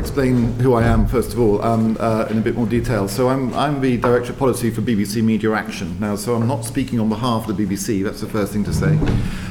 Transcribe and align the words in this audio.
explain 0.00 0.54
who 0.54 0.72
I 0.72 0.82
am, 0.84 1.06
first 1.06 1.34
of 1.34 1.38
all, 1.38 1.62
um, 1.62 1.96
uh, 2.00 2.26
in 2.30 2.38
a 2.38 2.40
bit 2.40 2.56
more 2.56 2.66
detail. 2.66 3.06
So, 3.06 3.28
I'm, 3.28 3.54
I'm 3.54 3.80
the 3.82 3.98
Director 3.98 4.32
of 4.32 4.38
Policy 4.38 4.70
for 4.70 4.80
BBC 4.80 5.22
Media 5.22 5.52
Action. 5.52 6.00
Now, 6.00 6.16
so 6.16 6.34
I'm 6.34 6.48
not 6.48 6.64
speaking 6.64 6.98
on 6.98 7.10
behalf 7.10 7.46
of 7.46 7.56
the 7.56 7.66
BBC, 7.66 8.02
that's 8.02 8.22
the 8.22 8.26
first 8.26 8.52
thing 8.52 8.64
to 8.64 8.72
say. 8.72 8.98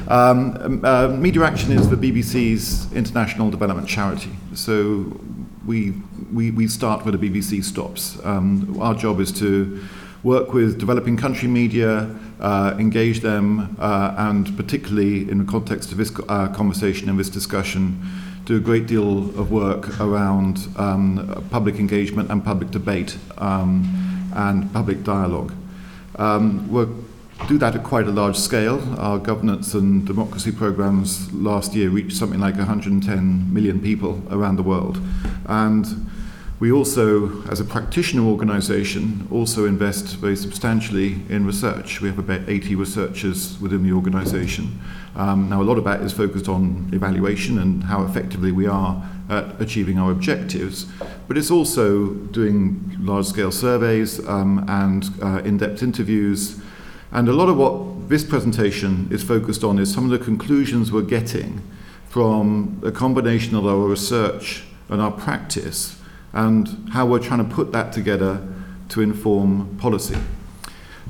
Um, 0.08 0.82
uh, 0.84 1.10
Media 1.10 1.44
Action 1.44 1.72
is 1.72 1.88
the 1.88 1.96
BBC's 1.96 2.92
international 2.94 3.52
development 3.52 3.88
charity. 3.88 4.32
So, 4.56 5.22
we, 5.68 5.94
we, 6.34 6.50
we 6.50 6.68
start 6.68 7.06
where 7.06 7.16
the 7.16 7.30
BBC 7.30 7.64
stops. 7.64 8.18
Um, 8.26 8.76
our 8.82 8.96
job 8.96 9.20
is 9.20 9.32
to 9.34 9.80
work 10.24 10.52
with 10.52 10.80
developing 10.80 11.16
country 11.16 11.48
media, 11.48 12.14
uh, 12.40 12.76
engage 12.80 13.20
them, 13.20 13.78
uh, 13.80 14.16
and 14.18 14.58
particularly 14.58 15.30
in 15.30 15.38
the 15.38 15.46
context 15.46 15.92
of 15.92 16.00
this 16.00 16.12
uh, 16.28 16.48
conversation 16.50 17.08
and 17.08 17.20
this 17.20 17.30
discussion, 17.30 18.04
do 18.50 18.58
a 18.58 18.60
great 18.60 18.88
deal 18.88 19.30
of 19.40 19.52
work 19.52 20.02
around 20.02 20.70
um, 20.76 21.46
public 21.52 21.76
engagement 21.76 22.32
and 22.32 22.44
public 22.44 22.72
debate 22.72 23.16
um, 23.38 23.86
and 24.36 24.74
public 24.74 25.04
dialogue. 25.04 25.54
Um, 26.16 26.68
we 26.68 26.88
do 27.48 27.60
that 27.60 27.76
at 27.76 27.84
quite 27.84 28.08
a 28.08 28.12
large 28.12 28.36
scale. 28.36 28.82
Our 29.00 29.20
governance 29.20 29.76
and 29.76 30.04
democracy 30.04 30.52
programs 30.52 31.32
last 31.32 31.76
year 31.76 31.90
reached 31.90 32.18
something 32.18 32.40
like 32.40 32.56
110 32.56 33.54
million 33.54 33.80
people 33.80 34.20
around 34.32 34.56
the 34.56 34.64
world. 34.64 35.00
And 35.46 36.10
we 36.60 36.72
also, 36.72 37.44
as 37.50 37.60
a 37.60 37.64
practitioner 37.64 38.24
organisation, 38.24 39.28
also 39.30 39.66
invest 39.66 40.16
very 40.16 40.36
substantially 40.36 41.22
in 41.30 41.46
research. 41.46 42.02
We 42.02 42.08
have 42.08 42.18
about 42.18 42.50
80 42.50 42.74
researchers 42.74 43.60
within 43.62 43.84
the 43.84 43.92
organisation. 43.92 44.80
Um, 45.16 45.50
now, 45.50 45.62
a 45.62 45.64
lot 45.64 45.78
of 45.78 45.84
that 45.86 46.02
is 46.02 46.14
focused 46.14 46.48
on 46.48 46.90
evaluation 46.94 47.60
and 47.60 47.84
how 47.84 48.04
effectively 48.04 48.52
we 48.52 48.68
are 48.68 49.04
at 49.30 49.62
achieving 49.62 50.00
our 50.00 50.12
objectives, 50.12 50.86
but 51.28 51.38
it's 51.38 51.52
also 51.52 52.10
doing 52.14 52.96
large 53.00 53.26
scale 53.26 53.52
surveys 53.52 54.26
um, 54.28 54.66
and 54.68 55.10
uh, 55.22 55.42
in 55.44 55.58
depth 55.58 55.84
interviews. 55.84 56.60
And 57.12 57.28
a 57.28 57.34
lot 57.34 57.50
of 57.50 57.58
what 57.58 58.10
this 58.10 58.24
presentation 58.24 59.08
is 59.12 59.24
focused 59.24 59.64
on 59.64 59.78
is 59.78 59.94
some 59.94 60.06
of 60.06 60.12
the 60.12 60.24
conclusions 60.24 60.92
we're 60.92 61.02
getting 61.02 61.62
from 62.08 62.82
a 62.84 62.92
combination 62.92 63.56
of 63.56 63.68
our 63.68 63.88
research 63.88 64.64
and 64.90 65.00
our 65.00 65.12
practice 65.12 66.00
and 66.34 66.90
how 66.92 67.06
we're 67.06 67.20
trying 67.20 67.48
to 67.48 67.56
put 67.56 67.72
that 67.72 67.94
together 67.94 68.42
to 68.90 69.02
inform 69.02 69.78
policy. 69.78 70.18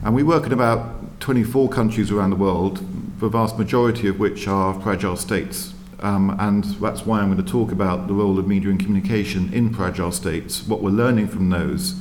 And 0.03 0.15
we 0.15 0.23
work 0.23 0.45
in 0.45 0.53
about 0.53 0.98
24 1.19 1.69
countries 1.69 2.11
around 2.11 2.29
the 2.29 2.35
world, 2.35 2.77
the 3.19 3.27
vast 3.27 3.57
majority 3.57 4.07
of 4.07 4.19
which 4.19 4.47
are 4.47 4.79
fragile 4.81 5.15
states. 5.15 5.73
Um, 5.99 6.35
and 6.39 6.63
that's 6.63 7.05
why 7.05 7.19
I'm 7.19 7.31
going 7.31 7.43
to 7.43 7.51
talk 7.51 7.71
about 7.71 8.07
the 8.07 8.13
role 8.13 8.39
of 8.39 8.47
media 8.47 8.69
and 8.69 8.79
communication 8.79 9.53
in 9.53 9.73
fragile 9.73 10.13
states, 10.13 10.65
what 10.65 10.81
we're 10.81 10.91
learning 10.91 11.27
from 11.27 11.49
those, 11.49 11.99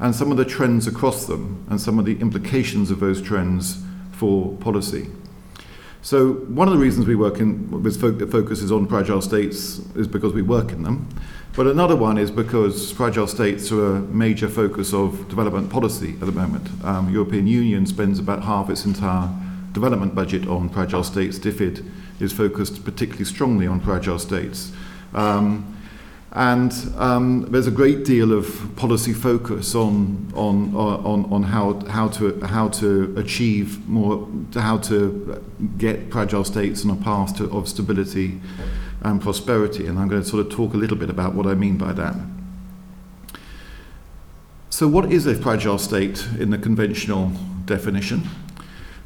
and 0.00 0.14
some 0.14 0.30
of 0.30 0.38
the 0.38 0.46
trends 0.46 0.86
across 0.86 1.26
them, 1.26 1.66
and 1.68 1.80
some 1.80 1.98
of 1.98 2.06
the 2.06 2.18
implications 2.20 2.90
of 2.90 3.00
those 3.00 3.20
trends 3.20 3.82
for 4.12 4.56
policy. 4.56 5.08
So, 6.00 6.32
one 6.32 6.68
of 6.68 6.74
the 6.74 6.80
reasons 6.80 7.06
we 7.06 7.16
work 7.16 7.38
in, 7.40 7.70
with 7.82 8.00
focuses 8.00 8.72
on 8.72 8.86
fragile 8.86 9.20
states 9.20 9.80
is 9.94 10.06
because 10.06 10.32
we 10.32 10.42
work 10.42 10.72
in 10.72 10.82
them. 10.84 11.08
But 11.58 11.66
another 11.66 11.96
one 11.96 12.18
is 12.18 12.30
because 12.30 12.92
fragile 12.92 13.26
states 13.26 13.72
are 13.72 13.96
a 13.96 14.00
major 14.00 14.48
focus 14.48 14.94
of 14.94 15.28
development 15.28 15.70
policy 15.70 16.12
at 16.20 16.20
the 16.20 16.30
moment. 16.30 16.68
Um, 16.84 17.12
European 17.12 17.48
Union 17.48 17.84
spends 17.84 18.20
about 18.20 18.44
half 18.44 18.70
its 18.70 18.84
entire 18.84 19.28
development 19.72 20.14
budget 20.14 20.46
on 20.46 20.68
fragile 20.68 21.02
states. 21.02 21.36
DFID 21.36 21.84
is 22.20 22.32
focused 22.32 22.84
particularly 22.84 23.24
strongly 23.24 23.66
on 23.66 23.80
fragile 23.80 24.20
states. 24.20 24.70
Um, 25.14 25.76
and 26.30 26.72
um, 26.96 27.48
there's 27.50 27.66
a 27.66 27.72
great 27.72 28.04
deal 28.04 28.32
of 28.32 28.76
policy 28.76 29.12
focus 29.12 29.74
on, 29.74 30.32
on, 30.36 30.72
on, 30.76 31.24
on 31.32 31.42
how, 31.42 31.80
how, 31.86 32.06
to, 32.06 32.38
how 32.42 32.68
to 32.68 33.12
achieve 33.16 33.84
more, 33.88 34.28
how 34.54 34.78
to 34.78 35.44
get 35.76 36.12
fragile 36.12 36.44
states 36.44 36.84
on 36.84 36.92
a 36.92 37.02
path 37.02 37.36
to, 37.38 37.50
of 37.50 37.68
stability 37.68 38.40
and 39.02 39.20
prosperity. 39.20 39.86
And 39.86 39.98
I'm 39.98 40.08
going 40.08 40.22
to 40.22 40.28
sort 40.28 40.44
of 40.44 40.52
talk 40.52 40.74
a 40.74 40.76
little 40.76 40.96
bit 40.96 41.10
about 41.10 41.34
what 41.34 41.46
I 41.46 41.54
mean 41.54 41.76
by 41.76 41.92
that. 41.92 42.14
So, 44.70 44.86
what 44.86 45.10
is 45.12 45.26
a 45.26 45.34
fragile 45.34 45.78
state 45.78 46.26
in 46.38 46.50
the 46.50 46.58
conventional 46.58 47.32
definition? 47.64 48.22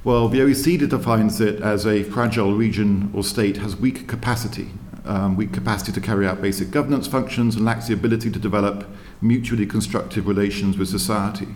Well, 0.04 0.28
the 0.28 0.40
OECD 0.40 0.88
defines 0.88 1.40
it 1.40 1.60
as 1.60 1.86
a 1.86 2.02
fragile 2.02 2.54
region 2.54 3.10
or 3.14 3.22
state 3.22 3.58
has 3.58 3.76
weak 3.76 4.08
capacity, 4.08 4.70
um, 5.04 5.36
weak 5.36 5.52
capacity 5.52 5.92
to 5.92 6.00
carry 6.00 6.26
out 6.26 6.42
basic 6.42 6.72
governance 6.72 7.06
functions 7.06 7.54
and 7.54 7.64
lacks 7.64 7.86
the 7.86 7.94
ability 7.94 8.30
to 8.32 8.38
develop 8.38 8.84
mutually 9.20 9.64
constructive 9.64 10.26
relations 10.26 10.76
with 10.76 10.88
society. 10.88 11.48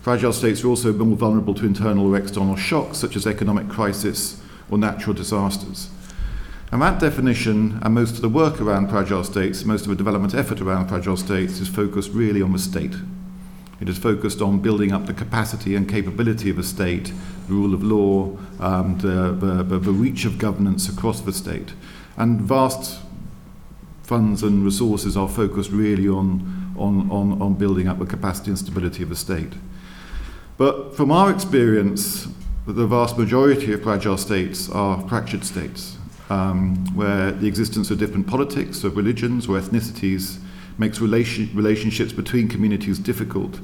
Fragile 0.00 0.32
states 0.32 0.64
are 0.64 0.68
also 0.68 0.92
more 0.92 1.16
vulnerable 1.16 1.52
to 1.54 1.66
internal 1.66 2.06
or 2.06 2.16
external 2.16 2.56
shocks, 2.56 2.96
such 2.96 3.16
as 3.16 3.26
economic 3.26 3.68
crisis 3.68 4.40
or 4.70 4.78
natural 4.78 5.12
disasters. 5.12 5.90
And 6.72 6.80
that 6.82 7.00
definition 7.00 7.80
and 7.82 7.94
most 7.94 8.14
of 8.14 8.22
the 8.22 8.28
work 8.28 8.60
around 8.60 8.90
fragile 8.90 9.24
states, 9.24 9.64
most 9.64 9.82
of 9.82 9.88
the 9.88 9.96
development 9.96 10.34
effort 10.34 10.60
around 10.60 10.88
fragile 10.88 11.16
states, 11.16 11.58
is 11.58 11.68
focused 11.68 12.12
really 12.12 12.40
on 12.40 12.52
the 12.52 12.60
state. 12.60 12.94
It 13.80 13.88
is 13.88 13.98
focused 13.98 14.40
on 14.40 14.60
building 14.60 14.92
up 14.92 15.06
the 15.06 15.14
capacity 15.14 15.74
and 15.74 15.88
capability 15.88 16.48
of 16.48 16.58
a 16.58 16.62
state, 16.62 17.12
the 17.48 17.54
rule 17.54 17.74
of 17.74 17.82
law, 17.82 18.36
um, 18.60 18.98
the, 18.98 19.32
the, 19.32 19.78
the 19.78 19.90
reach 19.90 20.24
of 20.24 20.38
governance 20.38 20.88
across 20.88 21.20
the 21.22 21.32
state. 21.32 21.72
And 22.16 22.40
vast 22.40 23.00
funds 24.04 24.44
and 24.44 24.64
resources 24.64 25.16
are 25.16 25.28
focused 25.28 25.70
really 25.70 26.08
on, 26.08 26.74
on, 26.78 27.10
on, 27.10 27.42
on 27.42 27.54
building 27.54 27.88
up 27.88 27.98
the 27.98 28.06
capacity 28.06 28.50
and 28.50 28.58
stability 28.58 29.02
of 29.02 29.10
a 29.10 29.16
state. 29.16 29.54
But 30.56 30.94
from 30.94 31.10
our 31.10 31.32
experience, 31.32 32.28
the 32.66 32.86
vast 32.86 33.18
majority 33.18 33.72
of 33.72 33.82
fragile 33.82 34.18
states 34.18 34.68
are 34.70 35.08
fractured 35.08 35.44
states 35.44 35.96
um, 36.30 36.76
where 36.94 37.32
the 37.32 37.46
existence 37.46 37.90
of 37.90 37.98
different 37.98 38.26
politics, 38.26 38.84
of 38.84 38.96
religions, 38.96 39.48
or 39.48 39.60
ethnicities 39.60 40.38
makes 40.78 41.00
relation, 41.00 41.50
relationships 41.54 42.12
between 42.12 42.48
communities 42.48 42.98
difficult, 42.98 43.60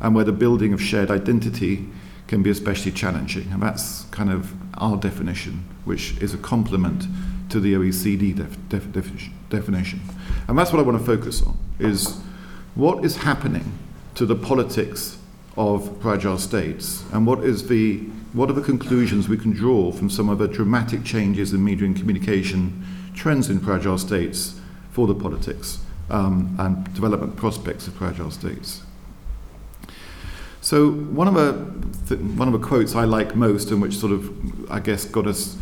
and 0.00 0.14
where 0.14 0.24
the 0.24 0.32
building 0.32 0.72
of 0.72 0.82
shared 0.82 1.10
identity 1.10 1.86
can 2.26 2.42
be 2.42 2.50
especially 2.50 2.92
challenging. 2.92 3.48
And 3.52 3.62
that's 3.62 4.02
kind 4.10 4.30
of 4.30 4.52
our 4.74 4.96
definition, 4.96 5.64
which 5.84 6.16
is 6.18 6.34
a 6.34 6.38
complement 6.38 7.06
to 7.48 7.60
the 7.60 7.74
OECD 7.74 8.34
def- 8.34 8.68
def- 8.68 9.30
definition. 9.48 10.00
And 10.46 10.58
that's 10.58 10.72
what 10.72 10.80
I 10.80 10.82
want 10.82 10.98
to 10.98 11.04
focus 11.04 11.42
on, 11.42 11.56
is 11.78 12.20
what 12.74 13.04
is 13.04 13.16
happening 13.16 13.72
to 14.16 14.26
the 14.26 14.36
politics 14.36 15.18
of 15.56 16.00
fragile 16.02 16.38
states, 16.38 17.04
and 17.12 17.26
what 17.26 17.42
is 17.44 17.68
the 17.68 18.00
what 18.32 18.50
are 18.50 18.52
the 18.52 18.62
conclusions 18.62 19.28
we 19.28 19.38
can 19.38 19.52
draw 19.52 19.90
from 19.90 20.10
some 20.10 20.28
of 20.28 20.38
the 20.38 20.48
dramatic 20.48 21.04
changes 21.04 21.52
in 21.52 21.64
media 21.64 21.86
and 21.86 21.96
communication 21.96 22.84
trends 23.14 23.48
in 23.48 23.58
fragile 23.60 23.98
states 23.98 24.60
for 24.90 25.06
the 25.06 25.14
politics 25.14 25.80
um, 26.10 26.54
and 26.58 26.92
development 26.94 27.36
prospects 27.36 27.86
of 27.86 27.94
fragile 27.94 28.30
states? 28.30 28.82
So 30.60 30.90
one 30.90 31.28
of 31.28 31.34
the 31.34 32.14
th- 32.16 32.20
one 32.36 32.48
of 32.48 32.60
the 32.60 32.66
quotes 32.66 32.94
I 32.94 33.04
like 33.04 33.34
most, 33.34 33.70
and 33.70 33.80
which 33.80 33.96
sort 33.96 34.12
of 34.12 34.70
I 34.70 34.80
guess 34.80 35.04
got 35.04 35.26
us 35.26 35.56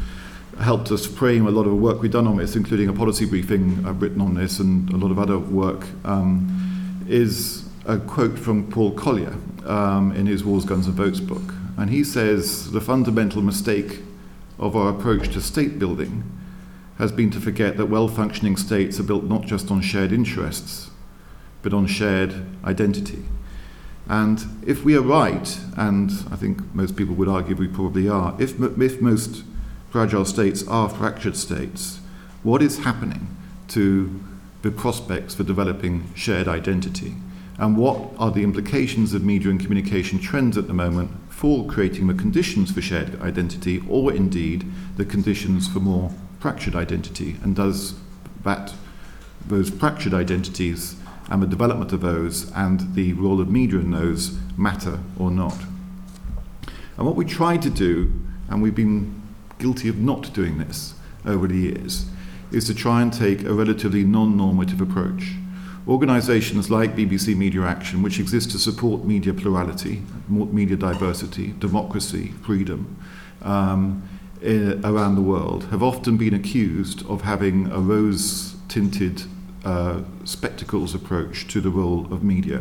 helped 0.59 0.91
us 0.91 1.07
frame 1.07 1.47
a 1.47 1.51
lot 1.51 1.67
of 1.67 1.71
the 1.71 1.77
work 1.77 2.01
we've 2.01 2.11
done 2.11 2.27
on 2.27 2.39
this, 2.39 2.57
including 2.57 2.89
a 2.89 2.93
policy 2.93 3.27
briefing 3.27 3.85
I've 3.87 4.01
written 4.01 4.21
on 4.21 4.35
this 4.35 4.59
and 4.59 4.89
a 4.91 4.97
lot 4.97 5.11
of 5.11 5.19
other 5.19 5.39
work, 5.39 5.87
um, 6.05 7.05
is 7.09 7.69
a 7.85 7.99
quote 7.99 8.39
from 8.39 8.69
Paul 8.71 8.93
Collier 8.93 9.37
um, 9.67 10.13
in 10.13 10.27
his 10.27 10.45
Wars, 10.45 10.65
Guns 10.65 10.87
and 10.87 10.97
Votes 10.97 11.21
book. 11.21 11.56
And 11.77 11.91
he 11.91 12.05
says 12.05 12.73
the 12.73 12.81
fundamental 12.81 13.43
mistake 13.43 14.01
of 14.59 14.75
our 14.75 14.89
approach 14.89 15.33
to 15.35 15.41
state 15.41 15.79
building 15.79 16.25
has 16.99 17.13
been 17.13 17.31
to 17.31 17.41
forget 17.41 17.77
that 17.77 17.87
well 17.87 18.09
functioning 18.09 18.57
states 18.57 18.99
are 18.99 19.03
built 19.05 19.25
not 19.25 19.43
just 19.43 19.71
on 19.71 19.83
shared 19.83 20.13
interests, 20.13 20.91
but 21.63 21.75
on 21.75 21.87
shared 21.87 22.35
identity. 22.65 23.23
And 24.09 24.43
if 24.65 24.85
we 24.85 24.97
are 24.97 25.03
right, 25.03 25.59
and 25.77 26.11
I 26.31 26.37
think 26.37 26.75
most 26.75 26.97
people 26.97 27.15
would 27.17 27.29
argue 27.29 27.57
we 27.57 27.69
probably 27.69 28.09
are, 28.09 28.35
if, 28.39 28.59
if 28.61 29.01
most 29.01 29.45
fragile 29.91 30.25
states 30.25 30.67
are 30.69 30.89
fractured 30.89 31.37
states, 31.37 32.01
what 32.43 32.63
is 32.63 32.79
happening 32.79 33.37
to 33.69 34.21
the 34.63 34.71
prospects 34.71 35.35
for 35.35 35.43
developing 35.43 36.09
shared 36.15 36.49
identity? 36.49 37.15
And 37.59 37.77
what 37.77 37.99
are 38.19 38.31
the 38.31 38.45
implications 38.45 39.13
of 39.13 39.25
media 39.25 39.51
and 39.51 39.61
communication 39.61 40.19
trends 40.19 40.57
at 40.57 40.69
the 40.69 40.75
moment 40.75 41.11
for 41.37 41.67
creating 41.67 42.07
the 42.07 42.15
conditions 42.15 42.73
for 42.73 42.81
shared 42.81 43.21
identity, 43.21 43.83
or 43.91 44.11
indeed 44.11 44.65
the 44.97 45.05
conditions 45.05 45.69
for 45.69 45.81
more 45.81 46.11
fractured 46.41 46.75
identity? 46.75 47.37
And 47.43 47.55
does 47.55 47.95
that, 48.43 48.73
those 49.47 49.69
fractured 49.69 50.15
identities 50.15 50.97
and 51.29 51.43
the 51.43 51.47
development 51.47 51.93
of 51.93 52.01
those 52.01 52.51
and 52.53 52.95
the 52.95 53.13
role 53.13 53.39
of 53.39 53.51
media 53.51 53.81
in 53.81 53.91
those 53.91 54.39
matter 54.57 54.99
or 55.19 55.31
not? 55.31 55.59
And 56.97 57.07
what 57.07 57.17
we 57.17 57.27
try 57.27 57.59
to 57.59 57.69
do, 57.69 58.11
and 58.49 58.63
we've 58.63 58.75
been 58.75 59.21
guilty 59.59 59.91
of 59.91 59.99
not 59.99 60.33
doing 60.33 60.57
this 60.57 60.95
over 61.27 61.47
the 61.47 61.59
years, 61.59 62.07
is 62.51 62.65
to 62.69 62.75
try 62.75 63.03
and 63.03 63.13
take 63.13 63.45
a 63.45 63.53
relatively 63.53 64.05
non 64.05 64.39
normative 64.39 64.81
approach. 64.81 65.35
Organizations 65.89 66.71
like 66.71 66.97
BBC 66.97 67.37
Media 67.37 67.63
Action, 67.63 68.03
which 68.03 68.19
exist 68.19 68.51
to 68.51 68.59
support 68.59 69.05
media 69.05 69.33
plurality, 69.33 70.03
media 70.29 70.77
diversity, 70.77 71.55
democracy, 71.59 72.33
freedom 72.43 72.97
um, 73.43 74.09
around 74.43 75.15
the 75.15 75.23
world, 75.23 75.65
have 75.67 75.83
often 75.83 76.17
been 76.17 76.35
accused 76.35 77.07
of 77.07 77.23
having 77.23 77.71
a 77.71 77.79
rose 77.79 78.57
tinted 78.69 79.23
uh, 79.65 80.01
spectacles 80.25 80.95
approach 80.95 81.47
to 81.49 81.61
the 81.61 81.71
role 81.71 82.13
of 82.13 82.23
media, 82.23 82.59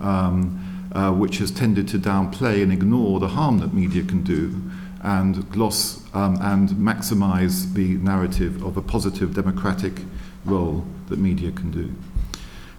um, 0.00 0.90
uh, 0.92 1.12
which 1.12 1.38
has 1.38 1.50
tended 1.50 1.86
to 1.88 1.98
downplay 1.98 2.62
and 2.62 2.72
ignore 2.72 3.20
the 3.20 3.28
harm 3.28 3.58
that 3.58 3.72
media 3.72 4.02
can 4.02 4.22
do 4.22 4.60
and 5.02 5.48
gloss 5.50 6.02
um, 6.14 6.38
and 6.40 6.70
maximize 6.70 7.74
the 7.74 7.94
narrative 7.98 8.64
of 8.64 8.76
a 8.76 8.82
positive 8.82 9.34
democratic 9.34 10.00
role 10.44 10.84
that 11.08 11.18
media 11.18 11.52
can 11.52 11.70
do. 11.70 11.94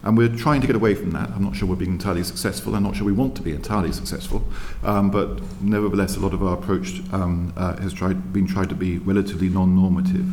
And 0.05 0.15
we're 0.15 0.29
trying 0.29 0.61
to 0.61 0.67
get 0.67 0.75
away 0.75 0.93
from 0.93 1.11
that. 1.11 1.31
I'm 1.31 1.43
not 1.43 1.55
sure 1.55 1.67
we're 1.67 1.75
being 1.75 1.93
entirely 1.93 2.23
successful. 2.23 2.75
I'm 2.75 2.83
not 2.83 2.95
sure 2.95 3.05
we 3.05 3.11
want 3.11 3.35
to 3.37 3.41
be 3.41 3.51
entirely 3.51 3.91
successful. 3.91 4.45
Um, 4.83 5.09
but 5.09 5.41
nevertheless, 5.61 6.15
a 6.15 6.19
lot 6.19 6.33
of 6.33 6.43
our 6.43 6.53
approach 6.53 7.01
um, 7.11 7.51
uh, 7.57 7.75
has 7.77 7.91
tried, 7.91 8.31
been 8.31 8.45
tried 8.45 8.69
to 8.69 8.75
be 8.75 8.99
relatively 8.99 9.49
non 9.49 9.75
normative. 9.75 10.27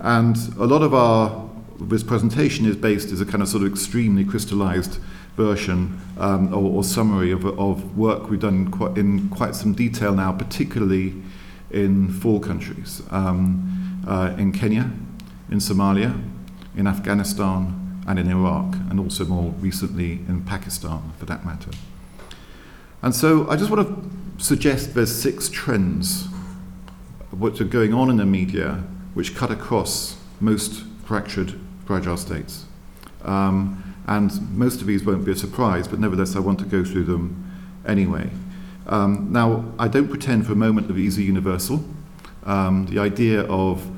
And 0.00 0.36
a 0.58 0.66
lot 0.66 0.82
of 0.82 0.92
our 0.94 1.48
this 1.80 2.02
presentation 2.02 2.66
is 2.66 2.76
based 2.76 3.10
as 3.10 3.22
a 3.22 3.26
kind 3.26 3.42
of 3.42 3.48
sort 3.48 3.62
of 3.62 3.72
extremely 3.72 4.22
crystallized 4.22 4.98
version 5.34 5.98
um, 6.18 6.52
or, 6.52 6.76
or, 6.76 6.84
summary 6.84 7.30
of, 7.30 7.46
of 7.58 7.96
work 7.96 8.28
we've 8.28 8.40
done 8.40 8.70
quite, 8.70 8.98
in 8.98 9.30
quite 9.30 9.54
some 9.54 9.72
detail 9.72 10.12
now, 10.12 10.30
particularly 10.30 11.14
in 11.70 12.10
four 12.10 12.38
countries 12.38 13.02
um, 13.10 14.04
uh, 14.06 14.34
in 14.36 14.52
Kenya, 14.52 14.90
in 15.50 15.58
Somalia, 15.58 16.22
in 16.76 16.86
Afghanistan, 16.86 17.89
and 18.10 18.18
in 18.18 18.28
Iraq, 18.28 18.74
and 18.90 18.98
also 18.98 19.24
more 19.24 19.52
recently 19.60 20.12
in 20.28 20.42
Pakistan 20.42 21.12
for 21.16 21.26
that 21.26 21.46
matter. 21.46 21.70
And 23.02 23.14
so 23.14 23.48
I 23.48 23.56
just 23.56 23.70
want 23.70 23.86
to 23.86 24.44
suggest 24.44 24.94
there's 24.94 25.14
six 25.14 25.48
trends 25.48 26.26
which 27.30 27.60
are 27.60 27.70
going 27.78 27.94
on 27.94 28.10
in 28.10 28.16
the 28.16 28.26
media 28.26 28.82
which 29.14 29.36
cut 29.36 29.50
across 29.52 30.16
most 30.40 30.82
fractured, 31.04 31.54
fragile 31.86 32.16
states. 32.16 32.64
Um, 33.22 33.94
and 34.08 34.58
most 34.58 34.80
of 34.80 34.88
these 34.88 35.04
won't 35.04 35.24
be 35.24 35.30
a 35.30 35.36
surprise, 35.36 35.86
but 35.86 36.00
nevertheless, 36.00 36.34
I 36.34 36.40
want 36.40 36.58
to 36.58 36.64
go 36.64 36.84
through 36.84 37.04
them 37.04 37.24
anyway. 37.86 38.28
Um, 38.88 39.28
now, 39.30 39.72
I 39.78 39.86
don't 39.86 40.08
pretend 40.08 40.46
for 40.46 40.52
a 40.52 40.56
moment 40.56 40.88
that 40.88 40.94
these 40.94 41.16
are 41.16 41.22
universal. 41.22 41.84
Um, 42.44 42.86
the 42.86 42.98
idea 42.98 43.42
of 43.42 43.88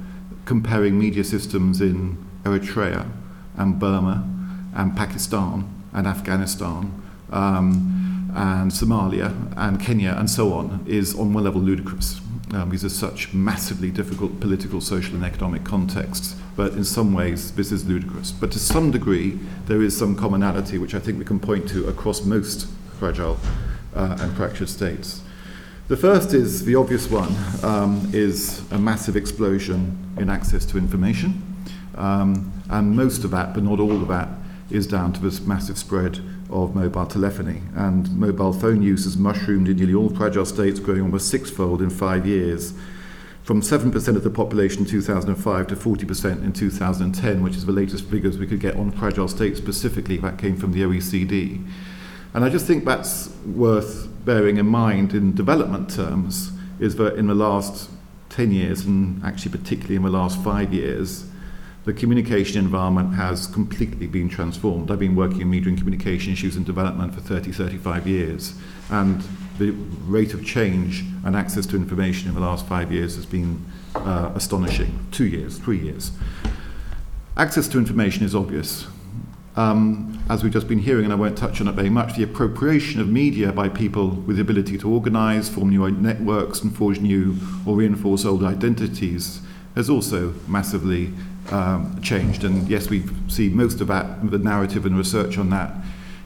comparing 0.44 0.98
media 0.98 1.24
systems 1.24 1.80
in 1.80 2.18
Eritrea 2.44 3.10
and 3.56 3.78
Burma 3.78 4.28
and 4.74 4.96
Pakistan 4.96 5.68
and 5.92 6.06
Afghanistan 6.06 7.02
um, 7.30 8.30
and 8.34 8.70
Somalia 8.70 9.52
and 9.56 9.80
Kenya 9.80 10.14
and 10.18 10.30
so 10.30 10.52
on 10.52 10.84
is 10.86 11.14
on 11.18 11.32
one 11.32 11.44
level 11.44 11.60
ludicrous. 11.60 12.20
Um, 12.52 12.68
these 12.68 12.84
are 12.84 12.90
such 12.90 13.32
massively 13.32 13.90
difficult 13.90 14.38
political, 14.40 14.80
social, 14.82 15.14
and 15.14 15.24
economic 15.24 15.64
contexts, 15.64 16.36
but 16.54 16.72
in 16.72 16.84
some 16.84 17.14
ways 17.14 17.52
this 17.52 17.72
is 17.72 17.86
ludicrous. 17.86 18.30
But 18.30 18.52
to 18.52 18.58
some 18.58 18.90
degree, 18.90 19.38
there 19.66 19.80
is 19.80 19.96
some 19.96 20.16
commonality 20.16 20.76
which 20.76 20.94
I 20.94 20.98
think 20.98 21.18
we 21.18 21.24
can 21.24 21.40
point 21.40 21.68
to 21.70 21.88
across 21.88 22.24
most 22.24 22.68
fragile 22.98 23.38
uh, 23.94 24.18
and 24.20 24.36
fractured 24.36 24.68
states. 24.68 25.22
The 25.88 25.96
first 25.96 26.34
is 26.34 26.64
the 26.64 26.74
obvious 26.74 27.10
one 27.10 27.34
um, 27.62 28.10
is 28.12 28.62
a 28.70 28.78
massive 28.78 29.16
explosion 29.16 30.14
in 30.18 30.28
access 30.28 30.64
to 30.66 30.78
information. 30.78 31.51
Um, 31.94 32.52
and 32.70 32.96
most 32.96 33.24
of 33.24 33.30
that, 33.32 33.54
but 33.54 33.62
not 33.62 33.80
all 33.80 33.92
of 34.02 34.08
that, 34.08 34.28
is 34.70 34.86
down 34.86 35.12
to 35.12 35.20
this 35.20 35.40
massive 35.40 35.76
spread 35.76 36.20
of 36.50 36.74
mobile 36.74 37.06
telephony. 37.06 37.60
And 37.74 38.18
mobile 38.18 38.52
phone 38.52 38.82
use 38.82 39.04
has 39.04 39.16
mushroomed 39.16 39.68
in 39.68 39.76
nearly 39.76 39.94
all 39.94 40.08
fragile 40.08 40.46
states, 40.46 40.80
growing 40.80 41.02
almost 41.02 41.28
sixfold 41.28 41.82
in 41.82 41.90
five 41.90 42.26
years, 42.26 42.74
from 43.42 43.60
7% 43.60 44.16
of 44.16 44.22
the 44.22 44.30
population 44.30 44.82
in 44.82 44.86
2005 44.86 45.66
to 45.66 45.76
40% 45.76 46.44
in 46.44 46.52
2010, 46.52 47.42
which 47.42 47.56
is 47.56 47.66
the 47.66 47.72
latest 47.72 48.04
figures 48.04 48.38
we 48.38 48.46
could 48.46 48.60
get 48.60 48.76
on 48.76 48.92
fragile 48.92 49.28
states 49.28 49.58
specifically. 49.58 50.16
That 50.18 50.38
came 50.38 50.56
from 50.56 50.72
the 50.72 50.82
OECD. 50.82 51.66
And 52.34 52.44
I 52.44 52.48
just 52.48 52.66
think 52.66 52.84
that's 52.84 53.28
worth 53.44 54.08
bearing 54.24 54.56
in 54.56 54.66
mind 54.66 55.12
in 55.12 55.34
development 55.34 55.90
terms, 55.90 56.52
is 56.78 56.96
that 56.96 57.16
in 57.16 57.26
the 57.26 57.34
last 57.34 57.90
10 58.30 58.52
years, 58.52 58.84
and 58.86 59.22
actually 59.24 59.50
particularly 59.50 59.96
in 59.96 60.02
the 60.02 60.10
last 60.10 60.42
five 60.42 60.72
years, 60.72 61.26
the 61.84 61.92
communication 61.92 62.58
environment 62.58 63.14
has 63.14 63.46
completely 63.48 64.06
been 64.06 64.28
transformed. 64.28 64.90
I've 64.90 65.00
been 65.00 65.16
working 65.16 65.40
in 65.40 65.50
media 65.50 65.68
and 65.68 65.78
communication 65.78 66.32
issues 66.32 66.56
and 66.56 66.64
development 66.64 67.14
for 67.14 67.20
30, 67.20 67.50
35 67.50 68.06
years, 68.06 68.54
and 68.90 69.22
the 69.58 69.72
rate 70.06 70.32
of 70.32 70.44
change 70.44 71.04
and 71.24 71.34
access 71.34 71.66
to 71.66 71.76
information 71.76 72.28
in 72.28 72.34
the 72.34 72.40
last 72.40 72.66
five 72.66 72.92
years 72.92 73.16
has 73.16 73.26
been 73.26 73.64
uh, 73.96 74.30
astonishing. 74.34 75.06
Two 75.10 75.26
years, 75.26 75.58
three 75.58 75.78
years. 75.78 76.12
Access 77.36 77.66
to 77.68 77.78
information 77.78 78.24
is 78.24 78.34
obvious. 78.34 78.86
Um, 79.54 80.22
as 80.30 80.42
we've 80.42 80.52
just 80.52 80.68
been 80.68 80.78
hearing, 80.78 81.04
and 81.04 81.12
I 81.12 81.16
won't 81.16 81.36
touch 81.36 81.60
on 81.60 81.68
it 81.68 81.72
very 81.72 81.90
much, 81.90 82.14
the 82.16 82.22
appropriation 82.22 83.00
of 83.00 83.08
media 83.08 83.52
by 83.52 83.68
people 83.68 84.10
with 84.10 84.36
the 84.36 84.42
ability 84.42 84.78
to 84.78 84.90
organize, 84.90 85.48
form 85.48 85.70
new 85.70 85.90
networks, 85.90 86.62
and 86.62 86.74
forge 86.74 87.00
new 87.00 87.36
or 87.66 87.76
reinforce 87.76 88.24
old 88.24 88.44
identities 88.44 89.42
has 89.74 89.90
also 89.90 90.34
massively 90.46 91.12
um, 91.50 92.00
changed. 92.02 92.44
And 92.44 92.68
yes, 92.68 92.88
we 92.88 93.04
see 93.28 93.48
most 93.48 93.80
of 93.80 93.88
that, 93.88 94.30
the 94.30 94.38
narrative 94.38 94.86
and 94.86 94.96
research 94.96 95.38
on 95.38 95.50
that 95.50 95.74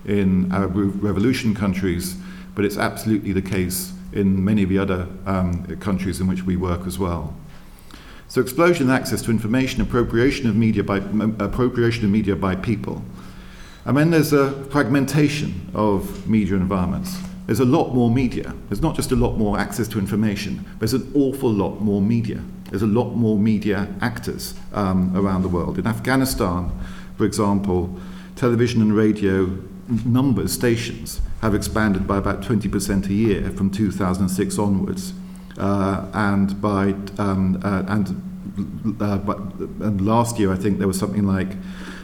in 0.05 0.53
Arab 0.53 0.73
revolution 1.03 1.55
countries, 1.55 2.17
but 2.55 2.65
it's 2.65 2.77
absolutely 2.77 3.33
the 3.33 3.43
case 3.43 3.93
in 4.13 4.45
many 4.45 4.63
of 4.63 4.69
the 4.69 4.79
other 4.79 5.07
um, 5.27 5.65
countries 5.77 6.21
in 6.21 6.27
which 6.27 6.45
we 6.45 6.57
work 6.57 6.87
as 6.87 6.99
well. 6.99 7.35
So 8.29 8.41
explosion 8.41 8.91
access 8.91 9.23
to 9.23 9.31
information, 9.31 9.81
appropriation 9.81 10.49
of 10.49 10.57
media 10.57 10.83
by 10.83 10.99
appropriation 11.39 12.05
of 12.05 12.11
media 12.11 12.35
by 12.35 12.57
people. 12.57 13.03
And 13.85 13.97
then 13.97 14.11
there's 14.11 14.33
a 14.33 14.51
fragmentation 14.65 15.71
of 15.75 16.29
media 16.29 16.57
environments. 16.57 17.17
There's 17.47 17.61
a 17.61 17.65
lot 17.65 17.95
more 17.95 18.11
media. 18.11 18.53
There's 18.69 18.83
not 18.83 18.97
just 18.97 19.13
a 19.13 19.17
lot 19.17 19.37
more 19.39 19.59
access 19.59 19.87
to 19.89 19.99
information, 19.99 20.65
there's 20.79 20.95
an 20.95 21.11
awful 21.15 21.51
lot 21.51 21.81
more 21.81 22.03
media. 22.03 22.43
There's 22.71 22.83
a 22.83 22.87
lot 22.87 23.15
more 23.15 23.39
media 23.39 23.89
actors 24.01 24.55
um, 24.73 25.17
around 25.17 25.43
the 25.43 25.49
world. 25.49 25.79
In 25.79 25.87
Afghanistan, 25.87 26.73
for 27.17 27.25
example, 27.25 27.99
television 28.35 28.83
and 28.83 28.95
radio 28.95 29.59
numbers, 30.05 30.53
stations, 30.53 31.21
have 31.43 31.55
expanded 31.55 32.07
by 32.07 32.19
about 32.19 32.43
20% 32.43 33.09
a 33.09 33.13
year 33.13 33.51
from 33.51 33.71
2006 33.71 34.59
onwards. 34.59 35.13
Uh, 35.59 36.07
and 36.13 36.61
by 36.61 36.95
um, 37.19 37.61
uh, 37.65 37.83
and, 37.89 39.01
uh, 39.01 39.19
and 39.81 40.01
last 40.05 40.39
year, 40.39 40.53
I 40.53 40.57
think 40.57 40.79
there 40.79 40.89
was 40.89 40.99
something 40.99 41.27
like 41.27 41.55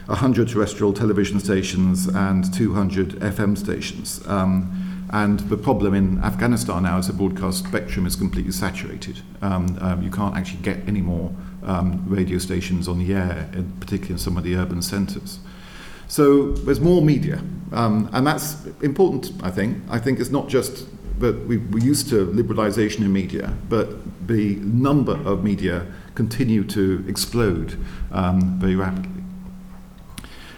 100 0.06 0.48
terrestrial 0.48 0.92
television 0.92 1.38
stations 1.38 2.06
and 2.06 2.52
200 2.52 3.10
FM 3.20 3.58
stations. 3.58 4.26
Um, 4.26 4.81
and 5.12 5.40
the 5.40 5.58
problem 5.58 5.94
in 5.94 6.18
Afghanistan 6.24 6.84
now 6.84 6.98
is 6.98 7.06
the 7.06 7.12
broadcast 7.12 7.66
spectrum 7.66 8.06
is 8.06 8.16
completely 8.16 8.52
saturated. 8.52 9.20
Um, 9.42 9.78
um, 9.80 10.02
you 10.02 10.10
can't 10.10 10.34
actually 10.36 10.62
get 10.62 10.78
any 10.88 11.02
more 11.02 11.30
um, 11.64 12.02
radio 12.08 12.38
stations 12.38 12.88
on 12.88 12.98
the 12.98 13.12
air, 13.12 13.50
in, 13.52 13.70
particularly 13.78 14.14
in 14.14 14.18
some 14.18 14.38
of 14.38 14.44
the 14.44 14.56
urban 14.56 14.80
centres. 14.80 15.38
So 16.08 16.52
there's 16.52 16.80
more 16.80 17.02
media, 17.02 17.42
um, 17.72 18.08
and 18.12 18.26
that's 18.26 18.66
important, 18.82 19.32
I 19.42 19.50
think. 19.50 19.78
I 19.90 19.98
think 19.98 20.18
it's 20.18 20.30
not 20.30 20.48
just 20.48 20.86
that 21.20 21.46
we, 21.46 21.58
we're 21.58 21.84
used 21.84 22.08
to 22.08 22.26
liberalisation 22.26 23.00
in 23.00 23.12
media, 23.12 23.54
but 23.68 23.88
the 24.26 24.56
number 24.56 25.16
of 25.28 25.44
media 25.44 25.86
continue 26.14 26.64
to 26.64 27.04
explode 27.06 27.78
um, 28.12 28.58
very 28.58 28.76
rapidly. 28.76 29.22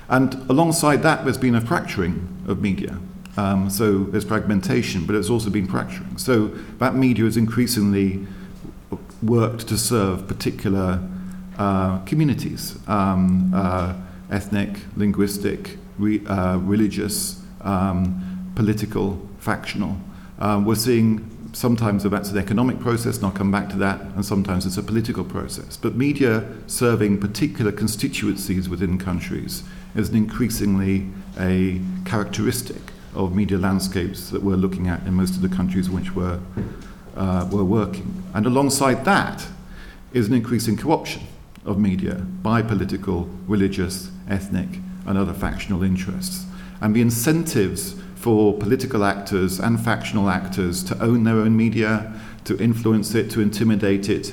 And 0.08 0.34
alongside 0.49 1.02
that, 1.02 1.25
there's 1.25 1.38
been 1.38 1.54
a 1.54 1.61
fracturing 1.61 2.44
of 2.46 2.61
media. 2.61 2.99
Um, 3.37 3.69
so 3.69 4.05
there's 4.05 4.25
fragmentation, 4.25 5.07
but 5.07 5.17
it's 5.17 5.31
also 5.31 5.50
been 5.50 5.67
fracturing. 5.67 6.19
So 6.19 6.49
that 6.79 6.95
media 6.95 7.25
has 7.25 7.37
increasingly 7.37 8.26
worked 9.23 9.67
to 9.69 9.79
serve 9.79 10.29
particular 10.29 11.00
uh, 11.59 11.99
communities, 12.00 12.79
um, 12.88 13.53
uh, 13.55 13.95
ethnic, 14.31 14.79
linguistic, 14.97 15.79
re, 15.99 16.25
uh, 16.26 16.59
religious, 16.59 17.43
um, 17.62 18.53
political, 18.55 19.21
factional. 19.38 19.97
Um, 20.38 20.64
we're 20.64 20.75
seeing 20.75 21.31
sometimes 21.53 22.03
that 22.03 22.09
that's 22.11 22.31
an 22.31 22.38
economic 22.38 22.81
process, 22.81 23.17
and 23.17 23.26
I'll 23.26 23.33
come 23.33 23.50
back 23.50 23.69
to 23.71 23.76
that, 23.76 24.00
and 24.00 24.25
sometimes 24.25 24.67
it's 24.67 24.76
a 24.76 24.83
political 24.83 25.25
process. 25.25 25.76
But 25.76 25.95
media 25.95 26.45
serving 26.67 27.21
particular 27.21 27.73
constituencies 27.73 28.69
within 28.69 28.99
countries 28.99 29.62
is 29.95 30.09
an 30.09 30.17
increasingly 30.17 31.07
a 31.38 31.81
characteristic 32.05 32.93
of 33.14 33.35
media 33.35 33.59
landscapes 33.59 34.30
that 34.30 34.42
we're 34.42 34.56
looking 34.56 34.88
at 34.88 35.04
in 35.06 35.14
most 35.14 35.37
of 35.37 35.42
the 35.42 35.49
countries 35.49 35.88
in 35.88 35.94
which 35.94 36.14
we're, 36.14 36.38
uh, 37.16 37.49
we're 37.50 37.64
working. 37.64 38.23
And 38.35 38.47
alongside 38.47 39.04
that 39.04 39.47
is 40.12 40.28
an 40.28 40.35
increasing 40.35 40.76
co 40.76 40.92
option 40.92 41.23
of 41.64 41.78
media 41.78 42.14
by 42.14 42.62
political, 42.62 43.28
religious, 43.47 44.11
ethnic, 44.28 44.68
and 45.06 45.18
other 45.18 45.33
factional 45.33 45.83
interests. 45.83 46.47
And 46.80 46.94
the 46.94 47.00
incentives 47.00 47.94
for 48.16 48.56
political 48.59 49.04
actors 49.04 49.61
and 49.61 49.78
factional 49.78 50.30
actors 50.30 50.83
to 50.85 51.02
own 51.02 51.25
their 51.25 51.37
own 51.37 51.56
media, 51.56 52.12
to 52.44 52.56
influence 52.59 53.14
it, 53.14 53.30
to 53.30 53.40
intimidate 53.40 54.09
it, 54.09 54.33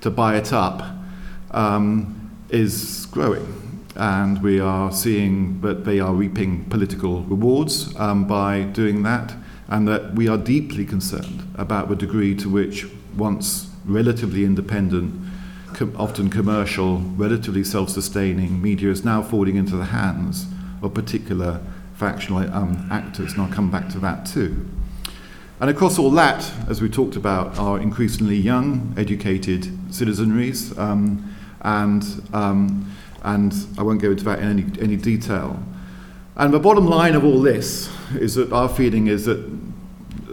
to 0.00 0.10
buy 0.10 0.36
it 0.36 0.52
up, 0.52 0.82
um, 1.50 2.30
is 2.50 3.06
growing. 3.10 3.71
And 3.96 4.42
we 4.42 4.58
are 4.58 4.90
seeing 4.90 5.60
that 5.60 5.84
they 5.84 6.00
are 6.00 6.14
reaping 6.14 6.64
political 6.66 7.22
rewards 7.22 7.94
um, 7.98 8.26
by 8.26 8.62
doing 8.62 9.02
that, 9.02 9.34
and 9.68 9.86
that 9.88 10.14
we 10.14 10.28
are 10.28 10.38
deeply 10.38 10.84
concerned 10.84 11.46
about 11.56 11.88
the 11.88 11.96
degree 11.96 12.34
to 12.36 12.48
which 12.48 12.86
once 13.16 13.70
relatively 13.84 14.44
independent, 14.44 15.14
com- 15.74 15.94
often 15.98 16.30
commercial, 16.30 16.98
relatively 17.16 17.64
self 17.64 17.90
sustaining 17.90 18.62
media 18.62 18.90
is 18.90 19.04
now 19.04 19.22
falling 19.22 19.56
into 19.56 19.76
the 19.76 19.86
hands 19.86 20.46
of 20.82 20.94
particular 20.94 21.60
factional 21.94 22.38
um, 22.52 22.88
actors, 22.90 23.32
and 23.32 23.42
I'll 23.42 23.52
come 23.52 23.70
back 23.70 23.88
to 23.90 23.98
that 24.00 24.26
too. 24.26 24.68
And 25.60 25.70
across 25.70 25.96
all 25.96 26.10
that, 26.10 26.50
as 26.68 26.82
we 26.82 26.88
talked 26.88 27.14
about, 27.14 27.56
are 27.56 27.78
increasingly 27.78 28.36
young, 28.36 28.92
educated 28.96 29.62
citizenries, 29.92 30.76
um, 30.76 31.32
and, 31.60 32.04
um, 32.32 32.90
and 33.22 33.54
I 33.78 33.82
won't 33.82 34.00
go 34.00 34.10
into 34.10 34.24
that 34.24 34.38
in 34.40 34.48
any, 34.48 34.80
any 34.80 34.96
detail. 34.96 35.62
And 36.36 36.52
the 36.52 36.58
bottom 36.58 36.86
line 36.86 37.14
of 37.14 37.24
all 37.24 37.40
this 37.40 37.90
is 38.14 38.34
that 38.34 38.52
our 38.52 38.68
feeling 38.68 39.06
is 39.06 39.26
that 39.26 39.38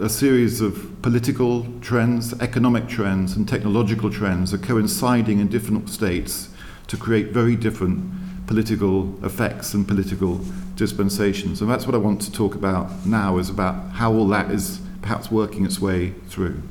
a 0.00 0.08
series 0.08 0.60
of 0.60 1.00
political 1.02 1.66
trends, 1.80 2.32
economic 2.40 2.88
trends, 2.88 3.36
and 3.36 3.48
technological 3.48 4.10
trends 4.10 4.54
are 4.54 4.58
coinciding 4.58 5.38
in 5.38 5.48
different 5.48 5.90
states 5.90 6.48
to 6.86 6.96
create 6.96 7.28
very 7.28 7.54
different 7.54 8.46
political 8.46 9.14
effects 9.24 9.74
and 9.74 9.86
political 9.86 10.40
dispensations. 10.74 11.60
And 11.60 11.70
that's 11.70 11.86
what 11.86 11.94
I 11.94 11.98
want 11.98 12.22
to 12.22 12.32
talk 12.32 12.54
about 12.54 13.06
now 13.06 13.38
is 13.38 13.50
about 13.50 13.90
how 13.92 14.12
all 14.12 14.26
that 14.28 14.50
is 14.50 14.80
perhaps 15.02 15.30
working 15.30 15.64
its 15.64 15.80
way 15.80 16.10
through. 16.28 16.62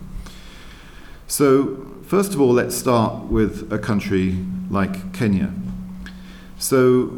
So, 1.28 1.86
first 2.04 2.34
of 2.34 2.42
all, 2.42 2.52
let's 2.52 2.76
start 2.76 3.26
with 3.26 3.72
a 3.72 3.78
country 3.78 4.44
like 4.70 5.14
Kenya. 5.14 5.54
So, 6.60 7.18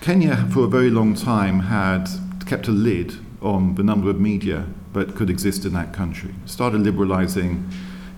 Kenya, 0.00 0.48
for 0.50 0.64
a 0.64 0.66
very 0.66 0.88
long 0.88 1.14
time, 1.14 1.60
had 1.60 2.08
kept 2.46 2.68
a 2.68 2.70
lid 2.70 3.12
on 3.42 3.74
the 3.74 3.82
number 3.82 4.08
of 4.08 4.18
media 4.18 4.64
that 4.94 5.14
could 5.14 5.28
exist 5.28 5.66
in 5.66 5.74
that 5.74 5.92
country. 5.92 6.34
Started 6.46 6.80
liberalizing 6.80 7.68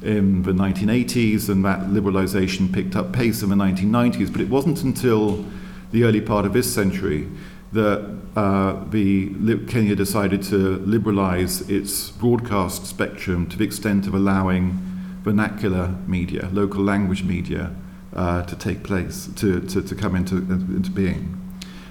in 0.01 0.45
the 0.45 0.53
1980s, 0.53 1.49
and 1.49 1.65
that 1.65 1.81
liberalization 1.89 2.73
picked 2.73 2.95
up 2.95 3.13
pace 3.13 3.43
in 3.43 3.51
the 3.51 3.57
1990s, 3.57 4.31
but 4.31 4.41
it 4.41 4.49
wasn't 4.49 4.85
until 4.85 5.45
the 5.91 6.05
early 6.05 6.21
part 6.21 6.47
of 6.47 6.53
this 6.53 6.73
century 6.73 7.29
that 7.73 8.19
uh, 8.37 8.85
the 8.91 9.59
Kenya 9.67 9.97
decided 9.97 10.41
to 10.45 10.79
liberalize 10.87 11.69
its 11.69 12.11
broadcast 12.11 12.87
spectrum 12.87 13.49
to 13.49 13.57
the 13.57 13.65
extent 13.65 14.07
of 14.07 14.15
allowing 14.15 14.79
vernacular 15.25 15.97
media, 16.07 16.49
local 16.53 16.81
language 16.81 17.25
media, 17.25 17.75
uh, 18.15 18.43
to 18.45 18.57
take 18.57 18.83
place, 18.83 19.29
to, 19.37 19.61
to, 19.61 19.83
to 19.83 19.95
come 19.95 20.17
into, 20.17 20.37
into 20.37 20.91
being. 20.91 21.37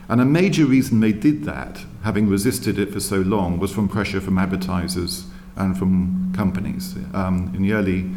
And 0.10 0.20
a 0.20 0.26
major 0.26 0.66
reason 0.66 1.00
they 1.00 1.14
did 1.14 1.44
that, 1.46 1.86
having 2.04 2.28
resisted 2.28 2.80
it 2.80 2.92
for 2.92 3.00
so 3.00 3.18
long, 3.18 3.60
was 3.60 3.72
from 3.72 3.88
pressure 3.88 4.20
from 4.20 4.38
advertisers 4.38 5.28
and 5.56 5.78
from 5.78 6.34
companies. 6.36 6.96
Um, 7.14 7.52
in 7.56 7.62
the 7.62 7.74
early 7.74 8.10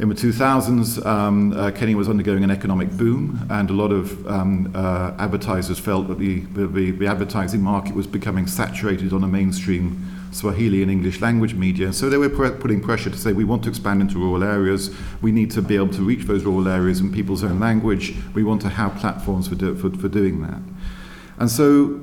in 0.00 0.08
the 0.08 0.14
2000s, 0.14 1.04
um, 1.06 1.52
uh, 1.52 1.70
Kenya 1.70 1.96
was 1.96 2.08
undergoing 2.08 2.42
an 2.42 2.50
economic 2.50 2.90
boom, 2.90 3.46
and 3.48 3.70
a 3.70 3.72
lot 3.72 3.92
of 3.92 4.26
um, 4.26 4.72
uh, 4.74 5.12
advertisers 5.18 5.78
felt 5.78 6.08
that 6.08 6.18
the, 6.18 6.40
the, 6.40 6.90
the, 6.90 7.06
advertising 7.06 7.62
market 7.62 7.94
was 7.94 8.04
becoming 8.04 8.48
saturated 8.48 9.12
on 9.12 9.22
a 9.22 9.28
mainstream 9.28 10.13
Swahili 10.34 10.82
and 10.82 10.90
English 10.90 11.20
language 11.20 11.54
media. 11.54 11.92
So 11.92 12.10
they 12.10 12.16
were 12.16 12.28
putting 12.28 12.80
pressure 12.80 13.08
to 13.08 13.16
say, 13.16 13.32
we 13.32 13.44
want 13.44 13.62
to 13.64 13.68
expand 13.68 14.00
into 14.00 14.18
rural 14.18 14.42
areas, 14.42 14.90
we 15.22 15.30
need 15.30 15.50
to 15.52 15.62
be 15.62 15.76
able 15.76 15.90
to 15.94 16.02
reach 16.02 16.24
those 16.24 16.44
rural 16.44 16.66
areas 16.66 17.00
in 17.00 17.12
people's 17.12 17.44
own 17.44 17.60
language, 17.60 18.14
we 18.34 18.42
want 18.42 18.60
to 18.62 18.68
have 18.68 18.96
platforms 18.96 19.46
for, 19.46 19.54
do- 19.54 19.76
for, 19.76 19.90
for 19.90 20.08
doing 20.08 20.42
that. 20.42 20.60
And 21.38 21.48
so 21.50 22.00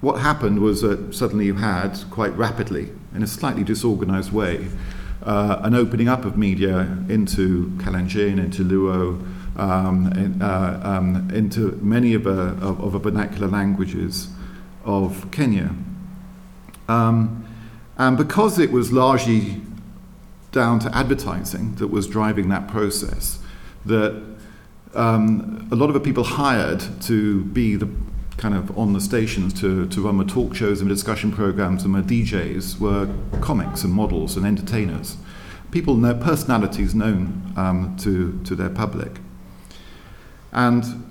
what 0.00 0.20
happened 0.20 0.60
was 0.60 0.82
that 0.82 1.14
suddenly 1.14 1.46
you 1.46 1.54
had, 1.54 1.98
quite 2.10 2.36
rapidly, 2.36 2.90
in 3.14 3.22
a 3.22 3.26
slightly 3.26 3.62
disorganized 3.64 4.32
way, 4.32 4.66
uh, 5.22 5.60
an 5.62 5.74
opening 5.74 6.08
up 6.08 6.24
of 6.24 6.36
media 6.36 6.80
into 7.08 7.66
Kalenjin, 7.78 8.38
into 8.38 8.64
Luo, 8.64 9.24
um, 9.58 10.12
in, 10.12 10.42
uh, 10.42 10.80
um, 10.84 11.30
into 11.32 11.72
many 11.82 12.14
of, 12.14 12.24
the, 12.24 12.30
of, 12.30 12.80
of 12.80 12.92
the 12.92 12.98
vernacular 12.98 13.48
languages 13.48 14.28
of 14.84 15.30
Kenya. 15.30 15.74
Um, 16.88 17.44
and 17.96 18.16
because 18.16 18.58
it 18.58 18.70
was 18.72 18.92
largely 18.92 19.60
down 20.52 20.78
to 20.80 20.96
advertising 20.96 21.74
that 21.76 21.88
was 21.88 22.06
driving 22.06 22.48
that 22.48 22.68
process, 22.68 23.38
that 23.84 24.22
um, 24.94 25.68
a 25.70 25.76
lot 25.76 25.86
of 25.86 25.94
the 25.94 26.00
people 26.00 26.24
hired 26.24 26.82
to 27.02 27.44
be 27.44 27.76
the 27.76 27.88
kind 28.38 28.54
of 28.54 28.76
on 28.78 28.92
the 28.92 29.00
stations 29.00 29.52
to, 29.60 29.86
to 29.88 30.00
run 30.00 30.16
the 30.16 30.24
talk 30.24 30.54
shows 30.54 30.80
and 30.80 30.88
the 30.88 30.94
discussion 30.94 31.32
programs 31.32 31.84
and 31.84 31.94
the 31.94 32.22
DJs 32.22 32.78
were 32.78 33.12
comics 33.40 33.82
and 33.82 33.92
models 33.92 34.36
and 34.36 34.46
entertainers. 34.46 35.16
People 35.70 35.96
know 35.96 36.14
personalities 36.14 36.94
known 36.94 37.52
um, 37.56 37.96
to, 37.98 38.40
to 38.44 38.54
their 38.54 38.70
public. 38.70 39.18
And 40.52 41.04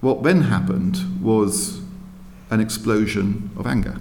what 0.00 0.22
then 0.22 0.42
happened 0.42 1.22
was 1.22 1.80
an 2.50 2.60
explosion 2.60 3.50
of 3.56 3.66
anger. 3.66 3.96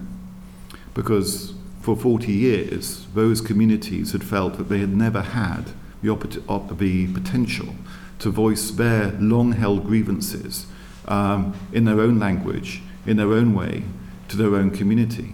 Because 0.94 1.54
for 1.82 1.96
40 1.96 2.32
years, 2.32 3.08
those 3.14 3.42
communities 3.42 4.12
had 4.12 4.24
felt 4.24 4.58
that 4.58 4.70
they 4.70 4.80
had 4.80 4.96
never 4.96 5.22
had 5.22 5.72
the, 6.02 6.76
the 6.78 7.08
potential 7.14 7.76
to 8.20 8.30
voice 8.30 8.72
their 8.72 9.12
long 9.14 9.54
held 9.54 9.86
grievances 9.86 10.68
um, 11.08 11.56
in 11.74 11.86
their 11.86 12.00
own 12.00 12.20
language, 12.20 12.82
in 13.06 13.18
their 13.18 13.32
own 13.34 13.54
way, 13.54 13.84
to 14.28 14.38
their 14.38 14.56
own 14.56 14.72
community. 14.72 15.34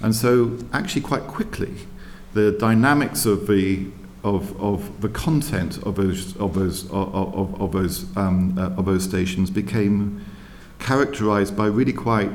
And 0.00 0.14
so, 0.14 0.58
actually, 0.72 1.02
quite 1.02 1.22
quickly, 1.22 1.74
the 2.34 2.52
dynamics 2.52 3.26
of 3.26 3.46
the 3.46 3.86
of, 4.22 4.58
of 4.58 5.02
the 5.02 5.08
content 5.10 5.76
of 5.82 5.96
those 5.96 6.34
of 6.38 6.54
those 6.54 6.84
of, 6.90 7.14
of, 7.14 7.60
of 7.60 7.72
those 7.72 8.16
um, 8.16 8.58
uh, 8.58 8.70
of 8.70 8.86
those 8.86 9.04
stations 9.04 9.50
became 9.50 10.24
characterized 10.78 11.54
by 11.54 11.66
really 11.66 11.92
quite 11.92 12.30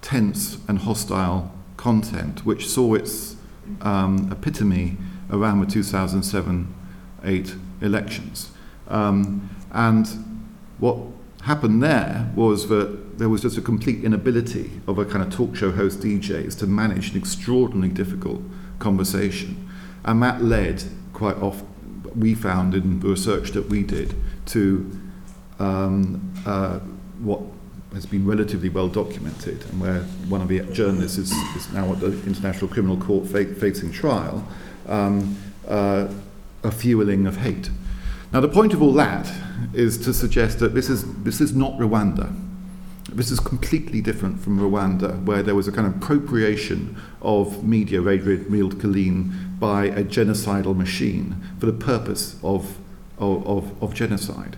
tense 0.00 0.58
and 0.68 0.80
hostile 0.80 1.52
content, 1.82 2.46
which 2.46 2.68
saw 2.68 2.94
its 2.94 3.34
um, 3.80 4.28
epitome 4.30 4.96
around 5.30 5.58
the 5.58 5.66
2007-8 5.66 7.58
elections. 7.80 8.52
Um, 8.86 9.50
and 9.72 10.06
what 10.78 10.98
happened 11.42 11.82
there 11.82 12.30
was 12.36 12.68
that 12.68 13.18
there 13.18 13.28
was 13.28 13.42
just 13.42 13.58
a 13.58 13.60
complete 13.60 14.04
inability 14.04 14.80
of 14.86 14.96
a 14.98 15.04
kind 15.04 15.24
of 15.24 15.34
talk 15.34 15.56
show 15.56 15.72
host 15.72 15.98
DJs 15.98 16.56
to 16.60 16.68
manage 16.68 17.10
an 17.10 17.18
extraordinarily 17.18 17.92
difficult 17.92 18.42
conversation. 18.78 19.68
And 20.04 20.22
that 20.22 20.40
led 20.40 20.84
quite 21.12 21.36
often, 21.38 21.66
we 22.14 22.36
found 22.36 22.74
in 22.74 23.00
the 23.00 23.08
research 23.08 23.50
that 23.50 23.68
we 23.68 23.82
did, 23.82 24.14
to 24.46 24.88
um, 25.58 26.32
uh, 26.46 26.78
what 27.18 27.42
has 27.94 28.06
been 28.06 28.26
relatively 28.26 28.68
well 28.68 28.88
documented 28.88 29.64
and 29.66 29.80
where 29.80 30.00
one 30.28 30.40
of 30.40 30.48
the 30.48 30.60
journalists 30.72 31.18
is, 31.18 31.32
is 31.56 31.72
now 31.72 31.92
at 31.92 32.00
the 32.00 32.12
International 32.26 32.68
Criminal 32.68 32.96
Court 32.96 33.26
fa- 33.26 33.54
facing 33.54 33.92
trial, 33.92 34.46
um, 34.86 35.36
uh, 35.68 36.08
a 36.62 36.70
fueling 36.70 37.26
of 37.26 37.36
hate. 37.38 37.70
Now, 38.32 38.40
the 38.40 38.48
point 38.48 38.72
of 38.72 38.80
all 38.80 38.94
that 38.94 39.30
is 39.74 39.98
to 39.98 40.14
suggest 40.14 40.58
that 40.60 40.74
this 40.74 40.88
is, 40.88 41.04
this 41.22 41.40
is 41.40 41.54
not 41.54 41.72
Rwanda. 41.72 42.34
This 43.10 43.30
is 43.30 43.40
completely 43.40 44.00
different 44.00 44.40
from 44.40 44.58
Rwanda, 44.58 45.22
where 45.24 45.42
there 45.42 45.54
was 45.54 45.68
a 45.68 45.72
kind 45.72 45.86
of 45.86 45.96
appropriation 45.96 46.96
of 47.20 47.62
media, 47.62 48.00
real 48.00 48.70
Killeen, 48.70 49.58
by 49.60 49.84
a 49.84 50.02
genocidal 50.02 50.74
machine 50.74 51.36
for 51.58 51.66
the 51.66 51.72
purpose 51.74 52.38
of, 52.42 52.78
of, 53.18 53.46
of, 53.46 53.82
of 53.82 53.92
genocide. 53.92 54.56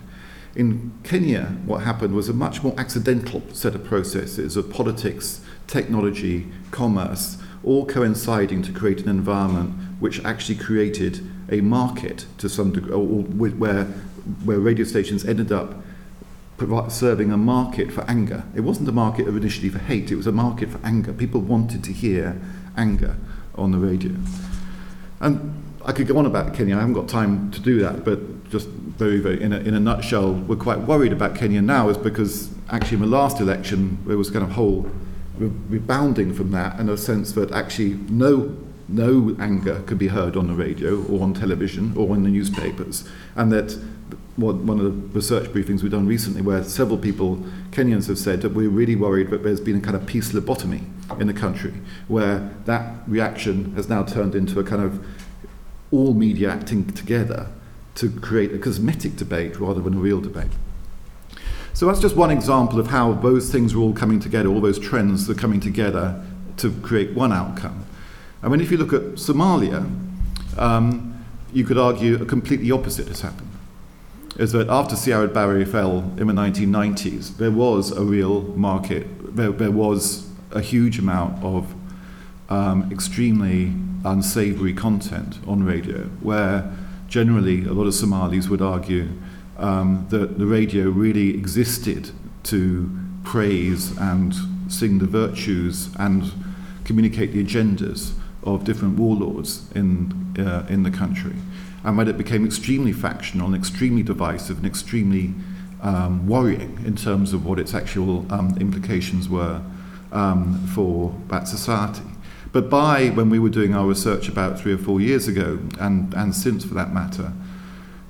In 0.55 0.93
Kenya, 1.03 1.57
what 1.65 1.83
happened 1.83 2.13
was 2.15 2.29
a 2.29 2.33
much 2.33 2.63
more 2.63 2.73
accidental 2.77 3.43
set 3.51 3.75
of 3.75 3.83
processes 3.83 4.55
of 4.55 4.71
politics, 4.71 5.41
technology, 5.67 6.47
commerce, 6.71 7.37
all 7.61 7.85
coinciding 7.85 8.61
to 8.61 8.71
create 8.71 9.01
an 9.01 9.09
environment 9.09 9.73
which 9.99 10.23
actually 10.23 10.55
created 10.55 11.29
a 11.51 11.59
market 11.59 12.25
to 12.37 12.47
some 12.47 12.71
degree, 12.71 12.93
or, 12.93 13.05
where, 13.05 13.83
where 14.45 14.59
radio 14.59 14.85
stations 14.85 15.25
ended 15.25 15.51
up 15.51 15.75
serving 16.87 17.33
a 17.33 17.37
market 17.37 17.91
for 17.91 18.05
anger. 18.09 18.43
It 18.55 18.61
wasn't 18.61 18.87
a 18.87 18.93
market 18.93 19.27
initially 19.27 19.67
for 19.67 19.79
hate, 19.79 20.09
it 20.09 20.15
was 20.15 20.27
a 20.27 20.31
market 20.31 20.69
for 20.69 20.79
anger. 20.85 21.11
People 21.11 21.41
wanted 21.41 21.83
to 21.83 21.91
hear 21.91 22.39
anger 22.77 23.17
on 23.55 23.71
the 23.71 23.77
radio. 23.77 24.15
And 25.19 25.63
I 25.83 25.91
could 25.91 26.07
go 26.07 26.17
on 26.17 26.25
about 26.25 26.53
Kenya, 26.53 26.77
I 26.77 26.79
haven't 26.79 26.93
got 26.93 27.09
time 27.09 27.51
to 27.51 27.59
do 27.59 27.81
that, 27.81 28.05
but 28.05 28.19
just 28.49 28.67
very, 28.67 29.19
very, 29.19 29.41
in 29.41 29.53
a, 29.53 29.57
in 29.59 29.73
a 29.73 29.79
nutshell, 29.79 30.33
we're 30.33 30.55
quite 30.55 30.79
worried 30.79 31.11
about 31.11 31.35
Kenya 31.35 31.61
now 31.61 31.89
is 31.89 31.97
because 31.97 32.49
actually 32.69 32.95
in 32.95 33.01
the 33.01 33.07
last 33.07 33.39
election, 33.39 33.97
there 34.05 34.17
was 34.17 34.29
kind 34.29 34.43
of 34.43 34.51
whole 34.51 34.89
rebounding 35.37 36.33
from 36.33 36.51
that 36.51 36.79
and 36.79 36.89
a 36.89 36.97
sense 36.97 37.33
that 37.33 37.51
actually 37.51 37.93
no 38.09 38.55
no 38.87 39.35
anger 39.39 39.81
could 39.87 39.97
be 39.97 40.07
heard 40.07 40.37
on 40.37 40.47
the 40.47 40.53
radio 40.53 41.03
or 41.05 41.23
on 41.23 41.33
television 41.33 41.91
or 41.97 42.15
in 42.15 42.21
the 42.21 42.29
newspapers, 42.29 43.07
and 43.35 43.51
that 43.51 43.71
one 44.35 44.79
of 44.79 44.83
the 44.83 44.91
research 45.17 45.49
briefings 45.49 45.81
we've 45.81 45.91
done 45.91 46.05
recently, 46.05 46.41
where 46.41 46.63
several 46.63 46.97
people, 46.97 47.37
Kenyans, 47.71 48.07
have 48.07 48.19
said 48.19 48.41
that 48.41 48.49
we're 48.49 48.69
really 48.69 48.95
worried 48.95 49.29
that 49.29 49.43
there's 49.43 49.61
been 49.61 49.77
a 49.77 49.81
kind 49.81 49.95
of 49.95 50.05
peace 50.05 50.33
lobotomy 50.33 50.83
in 51.19 51.27
the 51.27 51.33
country, 51.33 51.73
where 52.07 52.51
that 52.65 52.95
reaction 53.07 53.73
has 53.75 53.87
now 53.87 54.03
turned 54.03 54.35
into 54.35 54.59
a 54.59 54.63
kind 54.63 54.83
of 54.83 55.03
all 55.91 56.13
media 56.13 56.51
acting 56.51 56.85
together 56.93 57.47
to 57.95 58.09
create 58.09 58.53
a 58.53 58.57
cosmetic 58.57 59.15
debate 59.15 59.59
rather 59.59 59.81
than 59.81 59.95
a 59.95 59.99
real 59.99 60.21
debate. 60.21 60.51
So 61.73 61.87
that's 61.87 61.99
just 61.99 62.15
one 62.15 62.31
example 62.31 62.79
of 62.79 62.87
how 62.87 63.13
those 63.13 63.51
things 63.51 63.73
are 63.73 63.79
all 63.79 63.93
coming 63.93 64.19
together, 64.19 64.47
all 64.49 64.61
those 64.61 64.79
trends 64.79 65.29
are 65.29 65.33
coming 65.33 65.59
together 65.59 66.23
to 66.57 66.71
create 66.81 67.13
one 67.13 67.33
outcome. 67.33 67.85
I 68.41 68.47
mean, 68.47 68.61
if 68.61 68.71
you 68.71 68.77
look 68.77 68.93
at 68.93 69.15
Somalia, 69.15 69.89
um, 70.57 71.25
you 71.51 71.65
could 71.65 71.77
argue 71.77 72.21
a 72.21 72.25
completely 72.25 72.71
opposite 72.71 73.07
has 73.07 73.21
happened. 73.21 73.49
Is 74.37 74.51
that 74.51 74.69
after 74.69 74.95
Siad 74.95 75.33
Barre 75.33 75.65
fell 75.65 75.99
in 76.17 76.27
the 76.27 76.33
1990s, 76.33 77.37
there 77.37 77.51
was 77.51 77.91
a 77.91 78.03
real 78.03 78.41
market, 78.55 79.35
there, 79.35 79.51
there 79.51 79.71
was 79.71 80.29
a 80.51 80.61
huge 80.61 80.99
amount 80.99 81.43
of 81.43 81.73
um, 82.49 82.89
extremely 82.91 83.73
unsavory 84.03 84.73
content 84.73 85.39
on 85.47 85.63
radio, 85.63 86.03
where 86.21 86.71
generally 87.07 87.65
a 87.65 87.73
lot 87.73 87.87
of 87.87 87.93
Somalis 87.93 88.49
would 88.49 88.61
argue 88.61 89.09
um, 89.57 90.05
that 90.09 90.37
the 90.37 90.45
radio 90.45 90.89
really 90.89 91.29
existed 91.29 92.11
to 92.43 92.89
praise 93.23 93.97
and 93.97 94.33
sing 94.67 94.99
the 94.99 95.05
virtues 95.05 95.89
and 95.97 96.31
communicate 96.83 97.33
the 97.33 97.43
agendas 97.43 98.13
of 98.43 98.63
different 98.63 98.97
warlords 98.97 99.71
in, 99.73 100.35
uh, 100.37 100.65
in 100.69 100.83
the 100.83 100.91
country. 100.91 101.35
And 101.83 101.97
when 101.97 102.07
it 102.07 102.17
became 102.17 102.45
extremely 102.45 102.93
factional 102.93 103.47
and 103.47 103.55
extremely 103.55 104.03
divisive 104.03 104.57
and 104.57 104.65
extremely 104.65 105.33
um, 105.81 106.27
worrying 106.27 106.79
in 106.85 106.95
terms 106.95 107.33
of 107.33 107.45
what 107.45 107.59
its 107.59 107.73
actual 107.73 108.25
um, 108.31 108.55
implications 108.59 109.29
were 109.29 109.61
um, 110.11 110.65
for 110.73 111.15
that 111.27 111.47
society. 111.47 112.01
But 112.55 112.69
by 112.69 113.09
when 113.09 113.29
we 113.29 113.37
were 113.37 113.49
doing 113.49 113.75
our 113.75 113.85
research 113.85 114.29
about 114.29 114.57
three 114.57 114.71
or 114.71 114.77
four 114.77 115.01
years 115.01 115.27
ago, 115.27 115.59
and, 115.77 116.13
and 116.13 116.33
since 116.33 116.63
for 116.63 116.73
that 116.75 116.93
matter, 116.93 117.33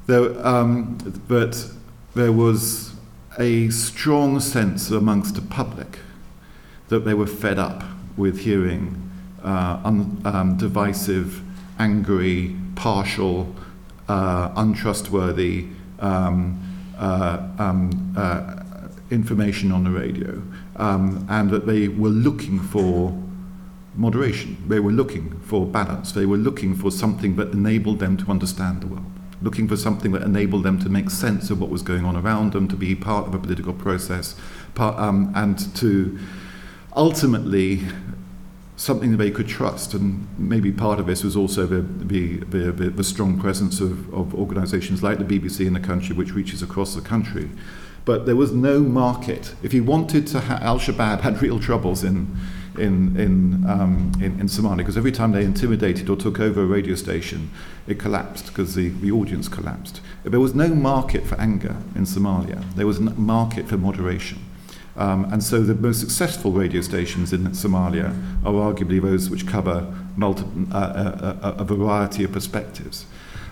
there, 0.05 0.37
um, 0.45 0.99
that 1.29 1.67
there 2.13 2.31
was 2.31 2.93
a 3.39 3.71
strong 3.71 4.39
sense 4.39 4.91
amongst 4.91 5.33
the 5.33 5.41
public 5.41 5.97
that 6.89 7.05
they 7.05 7.15
were 7.15 7.25
fed 7.25 7.57
up 7.57 7.85
with 8.17 8.41
hearing 8.41 9.09
uh, 9.43 9.81
un, 9.83 10.21
um, 10.25 10.57
divisive, 10.57 11.41
angry, 11.79 12.55
partial, 12.75 13.55
uh, 14.07 14.51
untrustworthy 14.55 15.69
um, 16.01 16.61
uh, 16.99 17.47
um, 17.57 18.13
uh, 18.15 18.61
information 19.09 19.71
on 19.71 19.85
the 19.85 19.89
radio, 19.89 20.39
um, 20.75 21.25
and 21.31 21.49
that 21.49 21.65
they 21.65 21.87
were 21.87 22.09
looking 22.09 22.59
for 22.59 23.24
moderation. 23.95 24.63
They 24.67 24.79
were 24.79 24.91
looking 24.91 25.39
for 25.41 25.65
balance. 25.65 26.11
They 26.11 26.25
were 26.25 26.37
looking 26.37 26.75
for 26.75 26.91
something 26.91 27.35
that 27.37 27.53
enabled 27.53 27.99
them 27.99 28.17
to 28.17 28.29
understand 28.29 28.81
the 28.81 28.87
world, 28.87 29.05
looking 29.41 29.67
for 29.67 29.77
something 29.77 30.11
that 30.11 30.21
enabled 30.21 30.63
them 30.63 30.79
to 30.79 30.89
make 30.89 31.09
sense 31.09 31.49
of 31.49 31.59
what 31.59 31.69
was 31.69 31.81
going 31.81 32.05
on 32.05 32.15
around 32.15 32.53
them, 32.53 32.67
to 32.67 32.75
be 32.75 32.95
part 32.95 33.27
of 33.27 33.33
a 33.33 33.39
political 33.39 33.73
process, 33.73 34.35
part, 34.73 34.97
um, 34.99 35.31
and 35.35 35.75
to 35.75 36.17
ultimately 36.95 37.81
something 38.77 39.11
that 39.11 39.17
they 39.17 39.31
could 39.31 39.47
trust. 39.47 39.93
And 39.93 40.27
maybe 40.37 40.71
part 40.71 40.99
of 40.99 41.07
this 41.07 41.23
was 41.23 41.35
also 41.35 41.65
the, 41.65 41.81
the, 41.81 42.37
the, 42.45 42.89
the 42.89 43.03
strong 43.03 43.39
presence 43.39 43.79
of, 43.79 44.13
of 44.13 44.35
organisations 44.35 45.01
like 45.01 45.17
the 45.17 45.23
BBC 45.39 45.65
in 45.65 45.73
the 45.73 45.79
country, 45.79 46.15
which 46.15 46.33
reaches 46.33 46.61
across 46.61 46.95
the 46.95 47.01
country. 47.01 47.49
But 48.03 48.25
there 48.25 48.35
was 48.35 48.51
no 48.51 48.81
market. 48.81 49.55
If 49.63 49.73
you 49.73 49.83
wanted 49.83 50.27
to, 50.27 50.41
ha- 50.41 50.59
Al 50.61 50.79
Shabaab 50.79 51.21
had 51.21 51.41
real 51.41 51.59
troubles 51.59 52.03
in, 52.03 52.37
in, 52.79 53.17
in, 53.19 53.65
um, 53.67 54.11
in, 54.15 54.39
in 54.39 54.47
Somalia 54.47 54.77
because 54.77 54.97
every 54.97 55.11
time 55.11 55.31
they 55.31 55.43
intimidated 55.43 56.09
or 56.09 56.15
took 56.15 56.39
over 56.39 56.63
a 56.63 56.65
radio 56.65 56.95
station, 56.95 57.49
it 57.87 57.99
collapsed 57.99 58.47
because 58.47 58.75
the, 58.75 58.89
the 58.89 59.11
audience 59.11 59.47
collapsed. 59.47 60.01
There 60.23 60.39
was 60.39 60.55
no 60.55 60.69
market 60.69 61.25
for 61.25 61.35
anger 61.39 61.75
in 61.95 62.03
Somalia, 62.03 62.63
there 62.75 62.87
was 62.87 62.99
no 62.99 63.11
market 63.13 63.67
for 63.67 63.77
moderation. 63.77 64.39
Um, 64.97 65.25
and 65.25 65.43
so 65.43 65.61
the 65.61 65.75
most 65.75 65.99
successful 65.99 66.51
radio 66.51 66.81
stations 66.81 67.33
in 67.33 67.47
Somalia 67.49 68.09
are 68.45 68.53
arguably 68.53 69.01
those 69.01 69.29
which 69.29 69.45
cover 69.45 69.93
multi- 70.15 70.45
uh, 70.71 70.77
a, 70.77 70.79
uh, 70.79 71.39
uh, 71.43 71.55
a, 71.57 71.61
a 71.61 71.65
variety 71.65 72.23
of 72.23 72.31
perspectives. 72.31 73.05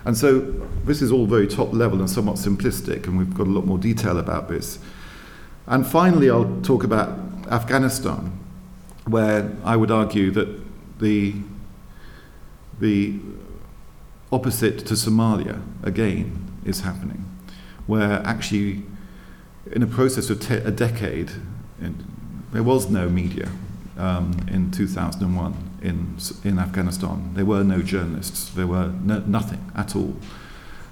And 0.06 0.18
so 0.18 0.40
this 0.86 1.02
is 1.02 1.12
all 1.12 1.26
very 1.26 1.48
top 1.48 1.74
level 1.74 2.00
and 2.00 2.10
somewhat 2.10 2.36
simplistic, 2.36 3.08
and 3.08 3.18
we've 3.18 3.34
got 3.34 3.48
a 3.48 3.50
lot 3.50 3.66
more 3.66 3.78
detail 3.78 4.20
about 4.20 4.50
this. 4.50 4.80
And 5.68 5.88
finally, 5.88 6.30
I'll 6.30 6.62
talk 6.62 6.84
about 6.84 7.18
Afghanistan, 7.50 8.32
where 9.06 9.52
I 9.64 9.76
would 9.76 9.92
argue 9.92 10.32
that 10.32 10.60
the, 11.00 11.36
the 12.80 13.20
opposite 14.32 14.80
to 14.88 14.94
Somalia, 14.94 15.62
again, 15.84 16.52
is 16.66 16.82
happening, 16.82 17.26
where 17.86 18.22
actually 18.26 18.84
in 19.72 19.84
a 19.84 19.88
process 19.88 20.30
of 20.30 20.40
te- 20.40 20.56
a 20.56 20.72
decade, 20.72 21.32
there 22.52 22.64
was 22.64 22.90
no 22.90 23.10
media 23.10 23.50
um, 23.98 24.36
in 24.52 24.72
2001 24.72 25.80
in, 25.82 26.18
in 26.44 26.60
Afghanistan. 26.60 27.34
There 27.34 27.46
were 27.46 27.64
no 27.64 27.82
journalists, 27.82 28.50
there 28.50 28.68
were 28.68 28.88
no, 29.04 29.20
nothing 29.20 29.72
at 29.76 29.96
all. 29.96 30.16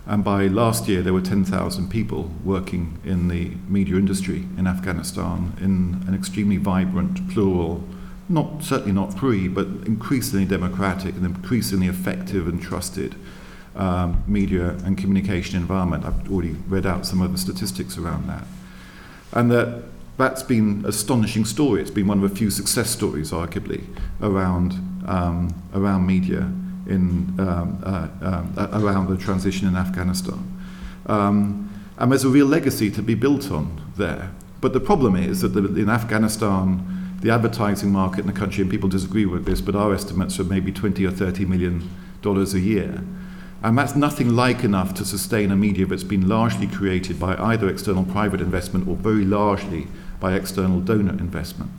And 0.06 0.24
by 0.24 0.48
last 0.48 0.88
year, 0.88 1.02
there 1.02 1.14
were 1.14 1.22
10,000 1.22 1.90
people 1.90 2.32
working 2.44 3.00
in 3.06 3.28
the 3.28 3.52
media 3.68 3.96
industry 3.96 4.48
in 4.58 4.68
Afghanistan 4.68 5.54
in 5.62 6.04
an 6.08 6.16
extremely 6.16 6.58
vibrant, 6.58 7.30
plural, 7.30 7.84
not 8.32 8.64
certainly 8.64 8.94
not 8.94 9.18
free, 9.18 9.48
but 9.48 9.68
increasingly 9.86 10.46
democratic 10.46 11.16
and 11.16 11.26
increasingly 11.26 11.88
effective 11.88 12.48
and 12.48 12.62
trusted 12.62 13.16
um, 13.76 14.24
media 14.28 14.70
and 14.86 14.98
communication 14.98 15.58
environment. 15.58 16.06
I've 16.06 16.32
already 16.32 16.56
read 16.68 16.86
out 16.86 17.06
some 17.06 17.22
of 17.22 17.32
the 17.32 17.38
statistics 17.38 17.98
around 17.98 18.28
that. 18.28 18.46
And 19.34 19.52
that 19.52 19.84
that's 20.18 20.44
been 20.44 20.82
an 20.84 20.86
astonishing 20.86 21.46
story. 21.46 21.82
It's 21.82 21.92
been 21.92 22.08
one 22.08 22.24
of 22.24 22.32
a 22.32 22.36
few 22.36 22.50
success 22.52 22.90
stories, 22.90 23.32
arguably, 23.32 23.84
around, 24.22 24.74
um, 25.08 25.54
around 25.74 26.06
media 26.06 26.52
in, 26.88 27.36
um, 27.40 27.82
uh, 27.84 28.08
uh, 28.22 28.68
around 28.74 29.08
the 29.10 29.18
transition 29.18 29.68
in 29.68 29.76
Afghanistan. 29.76 30.62
Um, 31.08 31.70
and 31.98 32.12
there's 32.12 32.24
a 32.24 32.30
real 32.30 32.46
legacy 32.46 32.92
to 32.92 33.02
be 33.02 33.16
built 33.16 33.52
on 33.52 33.82
there. 33.98 34.32
But 34.60 34.74
the 34.74 34.80
problem 34.80 35.16
is 35.16 35.42
that 35.42 35.50
the, 35.50 35.64
in 35.76 35.90
Afghanistan, 35.90 37.01
the 37.22 37.32
advertising 37.32 37.92
market 37.92 38.22
in 38.22 38.28
the 38.28 38.34
country, 38.34 38.62
and 38.62 38.70
people 38.70 38.90
disagree 38.90 39.26
with 39.26 39.46
this, 39.46 39.62
but 39.62 39.76
our 39.76 39.94
estimates 39.94 40.40
are 40.40 40.44
maybe 40.44 40.72
20 40.72 41.06
or 41.06 41.12
30 41.12 41.46
million 41.46 41.90
dollars 42.22 42.54
a 42.54 42.60
year. 42.60 43.04
And 43.64 43.78
that's 43.78 43.96
nothing 43.96 44.30
like 44.30 44.64
enough 44.64 44.96
to 44.96 45.06
sustain 45.06 45.52
a 45.52 45.56
media 45.56 45.86
that's 45.86 46.04
been 46.04 46.28
largely 46.28 46.66
created 46.66 47.20
by 47.20 47.36
either 47.38 47.70
external 47.70 48.04
private 48.04 48.42
investment 48.42 48.88
or 48.88 48.96
very 48.96 49.24
largely 49.24 49.88
by 50.20 50.34
external 50.34 50.80
donor 50.80 51.12
investment. 51.12 51.72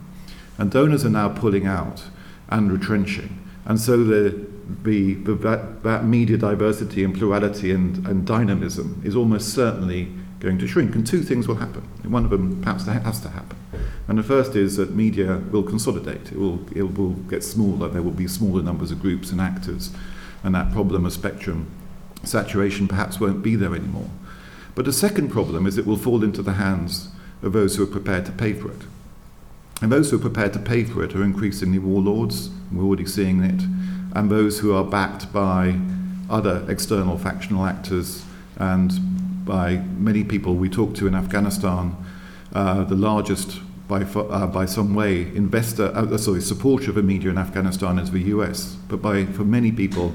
And 0.57 0.71
donors 0.71 1.03
are 1.03 1.09
now 1.09 1.29
pulling 1.29 1.67
out 1.67 2.03
and 2.49 2.71
retrenching. 2.71 3.37
And 3.65 3.79
so 3.79 4.01
the, 4.01 4.45
the, 4.83 5.15
the, 5.15 5.35
that, 5.35 5.83
that 5.83 6.05
media 6.05 6.37
diversity 6.37 7.03
and 7.03 7.13
plurality 7.13 7.71
and, 7.71 8.05
and 8.07 8.25
dynamism 8.25 9.01
is 9.03 9.15
almost 9.15 9.53
certainly 9.53 10.09
going 10.43 10.59
to 10.59 10.67
shrink. 10.67 10.93
And 10.95 11.05
two 11.05 11.23
things 11.23 11.47
will 11.47 11.55
happen. 11.55 11.81
One 12.03 12.25
of 12.25 12.29
them 12.29 12.61
perhaps 12.61 12.85
has 12.85 13.19
to 13.21 13.29
happen. 13.29 13.57
And 14.07 14.17
the 14.17 14.23
first 14.23 14.55
is 14.55 14.75
that 14.77 14.91
media 14.91 15.37
will 15.51 15.63
consolidate. 15.63 16.31
It 16.31 16.37
will, 16.37 16.59
it 16.75 16.97
will 16.97 17.11
get 17.11 17.43
smaller. 17.43 17.87
There 17.87 18.01
will 18.01 18.11
be 18.11 18.27
smaller 18.27 18.61
numbers 18.61 18.91
of 18.91 19.01
groups 19.01 19.31
and 19.31 19.41
actors 19.41 19.91
and 20.43 20.53
that 20.53 20.71
problem 20.71 21.05
of 21.05 21.13
spectrum 21.13 21.71
saturation 22.23 22.87
perhaps 22.87 23.19
won't 23.19 23.41
be 23.41 23.55
there 23.55 23.73
anymore. 23.73 24.09
But 24.75 24.85
the 24.85 24.93
second 24.93 25.29
problem 25.29 25.65
is 25.65 25.77
it 25.77 25.87
will 25.87 25.97
fall 25.97 26.23
into 26.23 26.41
the 26.41 26.53
hands 26.53 27.09
of 27.41 27.53
those 27.53 27.75
who 27.75 27.83
are 27.83 27.87
prepared 27.87 28.25
to 28.25 28.31
pay 28.31 28.53
for 28.53 28.71
it. 28.71 28.81
And 29.81 29.91
those 29.91 30.11
who 30.11 30.17
are 30.17 30.21
prepared 30.21 30.53
to 30.53 30.59
pay 30.59 30.83
for 30.83 31.03
it 31.03 31.15
are 31.15 31.23
increasingly 31.23 31.79
warlords, 31.79 32.49
we're 32.71 32.83
already 32.83 33.05
seeing 33.05 33.43
it, 33.43 33.63
and 34.15 34.29
those 34.29 34.59
who 34.59 34.73
are 34.73 34.83
backed 34.83 35.31
by 35.33 35.79
other 36.29 36.65
external 36.69 37.17
factional 37.17 37.65
actors 37.65 38.23
and 38.57 38.91
by 39.45 39.77
many 39.77 40.23
people. 40.23 40.55
We 40.55 40.69
talk 40.69 40.95
to 40.95 41.07
in 41.07 41.15
Afghanistan, 41.15 41.95
uh, 42.53 42.83
the 42.83 42.95
largest 42.95 43.59
by, 43.87 44.03
uh, 44.03 44.47
by 44.47 44.65
some 44.65 44.95
way 44.95 45.23
investor, 45.35 45.91
uh, 45.93 46.17
sorry, 46.17 46.41
supporter 46.41 46.89
of 46.89 46.95
the 46.95 47.03
media 47.03 47.29
in 47.29 47.37
Afghanistan 47.37 47.99
is 47.99 48.11
the 48.11 48.19
US, 48.19 48.75
but 48.87 49.01
by, 49.01 49.25
for 49.25 49.43
many 49.43 49.71
people 49.71 50.13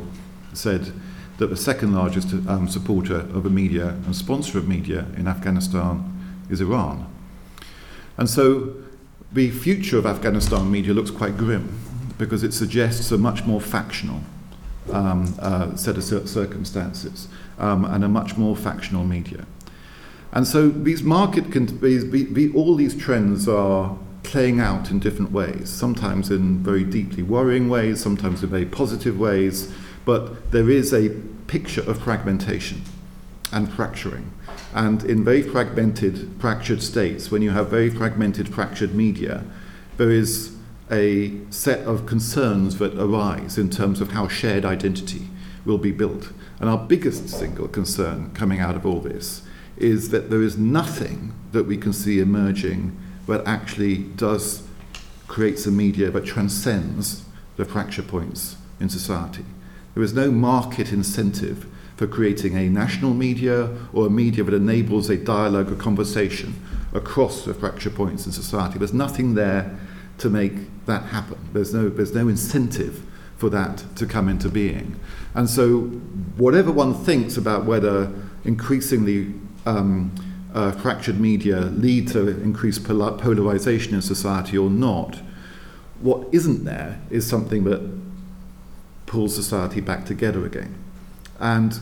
said 0.54 0.92
that 1.38 1.48
the 1.48 1.56
second 1.56 1.94
largest 1.94 2.32
um, 2.48 2.68
supporter 2.68 3.20
of 3.20 3.44
the 3.44 3.50
media 3.50 3.88
and 3.88 4.16
sponsor 4.16 4.58
of 4.58 4.66
media 4.66 5.06
in 5.16 5.28
Afghanistan 5.28 6.02
is 6.50 6.60
Iran. 6.60 7.06
And 8.16 8.28
so 8.28 8.74
the 9.32 9.50
future 9.50 9.98
of 9.98 10.06
Afghanistan 10.06 10.70
media 10.70 10.94
looks 10.94 11.10
quite 11.10 11.36
grim 11.36 11.78
because 12.16 12.42
it 12.42 12.52
suggests 12.52 13.12
a 13.12 13.18
much 13.18 13.44
more 13.44 13.60
factional 13.60 14.20
um, 14.90 15.34
uh, 15.38 15.76
set 15.76 15.96
of 15.96 16.02
circumstances 16.02 17.28
um, 17.58 17.84
and 17.84 18.04
a 18.04 18.08
much 18.08 18.36
more 18.36 18.56
factional 18.56 19.04
media. 19.04 19.46
And 20.32 20.46
so 20.46 20.68
these 20.68 21.02
market, 21.02 21.50
these, 21.80 22.04
be, 22.04 22.52
all 22.52 22.74
these 22.74 22.94
trends 22.94 23.48
are 23.48 23.96
playing 24.22 24.60
out 24.60 24.90
in 24.90 24.98
different 24.98 25.32
ways, 25.32 25.70
sometimes 25.70 26.30
in 26.30 26.58
very 26.58 26.84
deeply 26.84 27.22
worrying 27.22 27.68
ways, 27.68 28.00
sometimes 28.00 28.42
in 28.42 28.50
very 28.50 28.66
positive 28.66 29.18
ways, 29.18 29.72
but 30.04 30.50
there 30.50 30.68
is 30.68 30.92
a 30.92 31.10
picture 31.46 31.80
of 31.82 32.02
fragmentation 32.02 32.82
and 33.52 33.72
fracturing. 33.72 34.30
And 34.74 35.02
in 35.02 35.24
very 35.24 35.42
fragmented, 35.42 36.30
fractured 36.38 36.82
states, 36.82 37.30
when 37.30 37.40
you 37.40 37.50
have 37.52 37.70
very 37.70 37.88
fragmented, 37.88 38.52
fractured 38.54 38.94
media, 38.94 39.44
there 39.96 40.10
is 40.10 40.54
a 40.90 41.40
set 41.50 41.80
of 41.86 42.04
concerns 42.04 42.78
that 42.78 42.94
arise 42.98 43.56
in 43.56 43.70
terms 43.70 44.00
of 44.00 44.12
how 44.12 44.28
shared 44.28 44.64
identity 44.64 45.28
will 45.64 45.78
be 45.78 45.92
built. 45.92 46.32
And 46.60 46.68
our 46.68 46.78
biggest 46.78 47.28
single 47.28 47.68
concern 47.68 48.30
coming 48.34 48.60
out 48.60 48.76
of 48.76 48.86
all 48.86 49.00
this 49.00 49.42
is 49.76 50.10
that 50.10 50.30
there 50.30 50.42
is 50.42 50.58
nothing 50.58 51.32
that 51.52 51.64
we 51.64 51.76
can 51.76 51.92
see 51.92 52.20
emerging 52.20 52.96
that 53.26 53.46
actually 53.46 53.98
does 53.98 54.62
creates 55.28 55.66
a 55.66 55.70
media 55.70 56.10
that 56.10 56.24
transcends 56.24 57.24
the 57.56 57.64
fracture 57.64 58.02
points 58.02 58.56
in 58.80 58.88
society. 58.88 59.44
There 59.94 60.02
is 60.02 60.14
no 60.14 60.30
market 60.30 60.92
incentive 60.92 61.66
for 61.96 62.06
creating 62.06 62.56
a 62.56 62.68
national 62.68 63.12
media 63.12 63.76
or 63.92 64.06
a 64.06 64.10
media 64.10 64.44
that 64.44 64.54
enables 64.54 65.10
a 65.10 65.16
dialogue 65.16 65.70
or 65.70 65.74
conversation 65.74 66.54
across 66.94 67.44
the 67.44 67.52
fracture 67.52 67.90
points 67.90 68.24
in 68.24 68.32
society. 68.32 68.78
There's 68.78 68.94
nothing 68.94 69.34
there 69.34 69.78
to 70.18 70.30
make 70.30 70.52
that 70.86 71.04
happen. 71.04 71.38
There's 71.52 71.74
no, 71.74 71.88
there's 71.88 72.14
no 72.14 72.28
incentive 72.28 73.04
for 73.38 73.48
that 73.50 73.84
to 73.96 74.04
come 74.04 74.28
into 74.28 74.50
being. 74.50 75.00
And 75.34 75.48
so, 75.48 75.80
whatever 76.36 76.70
one 76.70 76.92
thinks 76.92 77.36
about 77.36 77.64
whether 77.64 78.12
increasingly 78.44 79.32
um, 79.64 80.12
uh, 80.52 80.72
fractured 80.72 81.18
media 81.18 81.60
lead 81.60 82.08
to 82.08 82.28
increased 82.28 82.84
pol- 82.84 83.16
polarization 83.16 83.94
in 83.94 84.02
society 84.02 84.58
or 84.58 84.68
not, 84.68 85.20
what 86.00 86.28
isn't 86.32 86.64
there 86.64 87.00
is 87.10 87.26
something 87.26 87.64
that 87.64 87.80
pulls 89.08 89.34
society 89.34 89.80
back 89.80 90.04
together 90.04 90.46
again. 90.46 90.76
And 91.40 91.80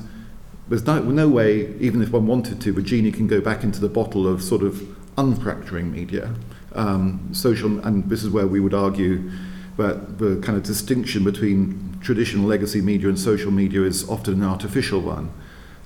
there's 0.69 0.87
no, 0.87 1.03
no 1.03 1.29
way, 1.29 1.75
even 1.79 2.01
if 2.01 2.11
one 2.11 2.27
wanted 2.27 2.61
to, 2.63 2.73
the 2.73 2.83
genie 2.83 3.13
can 3.13 3.27
go 3.27 3.41
back 3.41 3.63
into 3.63 3.81
the 3.81 3.89
bottle 3.89 4.27
of 4.27 4.43
sort 4.43 4.63
of 4.63 4.77
unfracturing 5.19 5.91
media. 5.91 6.35
Um, 6.75 7.31
social, 7.33 7.79
and 7.81 8.09
this 8.09 8.23
is 8.23 8.31
where 8.31 8.47
we 8.47 8.61
would 8.61 8.75
argue 8.75 9.31
that 9.77 10.19
the 10.19 10.37
kind 10.43 10.57
of 10.57 10.65
distinction 10.65 11.25
between 11.25 11.99
traditional 12.01 12.47
legacy 12.47 12.81
media 12.81 13.09
and 13.09 13.19
social 13.19 13.51
media 13.51 13.83
is 13.83 14.09
often 14.09 14.35
an 14.35 14.45
artificial 14.45 15.01
one 15.01 15.31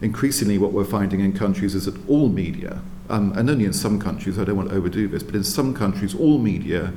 increasingly 0.00 0.58
what 0.58 0.72
we're 0.72 0.84
finding 0.84 1.20
in 1.20 1.32
countries 1.32 1.74
is 1.74 1.84
that 1.84 2.08
all 2.08 2.28
media, 2.28 2.80
um, 3.08 3.32
and 3.36 3.50
only 3.50 3.64
in 3.64 3.72
some 3.72 4.00
countries, 4.00 4.38
I 4.38 4.44
don't 4.44 4.56
want 4.56 4.70
to 4.70 4.74
overdo 4.74 5.08
this, 5.08 5.22
but 5.22 5.34
in 5.34 5.44
some 5.44 5.74
countries, 5.74 6.14
all 6.14 6.38
media 6.38 6.92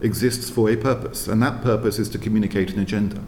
exists 0.00 0.50
for 0.50 0.70
a 0.70 0.76
purpose, 0.76 1.28
and 1.28 1.42
that 1.42 1.62
purpose 1.62 1.98
is 1.98 2.08
to 2.10 2.18
communicate 2.18 2.72
an 2.72 2.80
agenda, 2.80 3.22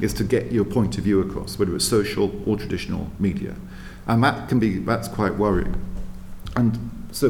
is 0.00 0.14
to 0.14 0.24
get 0.24 0.52
your 0.52 0.64
point 0.64 0.96
of 0.98 1.04
view 1.04 1.20
across, 1.20 1.58
whether 1.58 1.74
it's 1.74 1.84
social 1.84 2.32
or 2.46 2.56
traditional 2.56 3.10
media. 3.18 3.54
And 4.06 4.24
that 4.24 4.48
can 4.48 4.58
be, 4.58 4.78
that's 4.78 5.08
quite 5.08 5.34
worrying. 5.34 5.74
And 6.56 6.97
so 7.10 7.28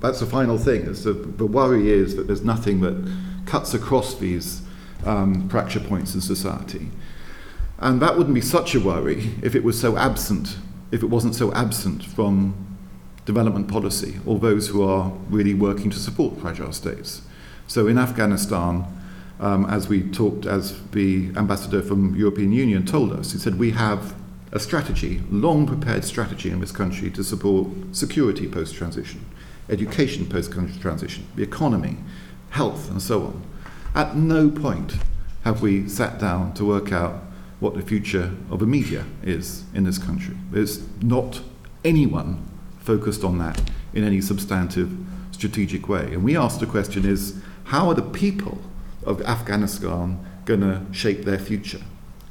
that's 0.00 0.20
the 0.20 0.26
final 0.26 0.58
thing, 0.58 0.82
is 0.82 1.04
the, 1.04 1.12
the 1.12 1.46
worry 1.46 1.90
is 1.90 2.16
that 2.16 2.26
there's 2.26 2.44
nothing 2.44 2.80
that 2.80 3.12
cuts 3.46 3.74
across 3.74 4.18
these 4.18 4.62
um, 5.06 5.48
fracture 5.48 5.80
points 5.80 6.14
in 6.14 6.20
society. 6.20 6.90
And 7.78 8.00
that 8.02 8.16
wouldn't 8.16 8.34
be 8.34 8.42
such 8.42 8.74
a 8.74 8.80
worry 8.80 9.32
if 9.42 9.54
it 9.54 9.64
was 9.64 9.80
so 9.80 9.96
absent, 9.96 10.58
if 10.92 11.02
it 11.02 11.06
wasn't 11.06 11.34
so 11.34 11.52
absent 11.54 12.04
from 12.04 12.78
development 13.24 13.68
policy 13.68 14.18
or 14.26 14.38
those 14.38 14.68
who 14.68 14.82
are 14.82 15.10
really 15.30 15.54
working 15.54 15.90
to 15.90 15.98
support 15.98 16.38
fragile 16.40 16.72
states. 16.72 17.22
So 17.66 17.86
in 17.86 17.96
Afghanistan, 17.98 18.84
um, 19.38 19.64
as 19.66 19.88
we 19.88 20.02
talked, 20.10 20.44
as 20.44 20.78
the 20.90 21.30
ambassador 21.36 21.80
from 21.80 22.14
European 22.14 22.52
Union 22.52 22.84
told 22.84 23.12
us, 23.12 23.32
he 23.32 23.38
said 23.38 23.58
we 23.58 23.70
have 23.70 24.14
a 24.52 24.58
strategy, 24.58 25.22
long 25.30 25.66
prepared 25.66 26.04
strategy 26.04 26.50
in 26.50 26.60
this 26.60 26.72
country 26.72 27.10
to 27.10 27.22
support 27.22 27.68
security 27.92 28.48
post 28.48 28.74
transition, 28.74 29.24
education 29.68 30.26
post 30.26 30.52
transition, 30.80 31.26
the 31.36 31.42
economy, 31.42 31.96
health, 32.50 32.90
and 32.90 33.00
so 33.00 33.22
on. 33.22 33.42
At 33.94 34.16
no 34.16 34.50
point 34.50 34.94
have 35.44 35.62
we 35.62 35.88
sat 35.88 36.18
down 36.18 36.52
to 36.54 36.64
work 36.64 36.92
out 36.92 37.22
what 37.60 37.74
the 37.74 37.82
future 37.82 38.34
of 38.50 38.58
the 38.58 38.66
media 38.66 39.04
is 39.22 39.64
in 39.74 39.84
this 39.84 39.98
country. 39.98 40.36
There's 40.50 40.82
not 41.02 41.40
anyone 41.84 42.46
focused 42.80 43.22
on 43.22 43.38
that 43.38 43.60
in 43.92 44.04
any 44.04 44.20
substantive, 44.20 44.90
strategic 45.30 45.88
way. 45.88 46.12
And 46.12 46.24
we 46.24 46.36
asked 46.36 46.60
the 46.60 46.66
question 46.66 47.04
is 47.04 47.40
how 47.64 47.88
are 47.88 47.94
the 47.94 48.02
people 48.02 48.58
of 49.04 49.22
Afghanistan 49.22 50.24
going 50.44 50.60
to 50.60 50.82
shape 50.92 51.24
their 51.24 51.38
future? 51.38 51.80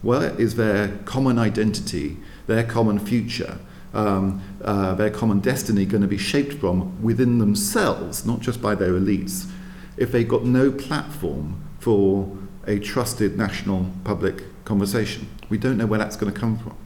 Where 0.02 0.34
is 0.40 0.56
their 0.56 0.98
common 1.06 1.38
identity, 1.38 2.18
their 2.48 2.64
common 2.64 3.00
future, 3.00 3.60
um, 3.94 4.42
uh, 4.64 4.96
their 4.96 5.10
common 5.10 5.40
destiny 5.40 5.86
going 5.86 6.02
to 6.02 6.08
be 6.08 6.18
shaped 6.18 6.54
from 6.54 7.02
within 7.02 7.40
themselves, 7.40 8.26
not 8.26 8.40
just 8.40 8.62
by 8.62 8.76
their 8.76 8.94
elites, 8.94 9.50
if 9.98 10.12
they've 10.12 10.28
got 10.28 10.46
no 10.46 10.72
platform 10.72 11.62
for 11.80 12.38
a 12.68 12.80
trusted 12.80 13.38
national 13.38 13.88
public 14.04 14.44
conversation. 14.64 15.28
We 15.50 15.58
don't 15.58 15.78
know 15.78 15.88
where 15.88 16.00
that's 16.00 16.16
going 16.16 16.32
to 16.32 16.40
come 16.40 16.58
from. 16.58 16.78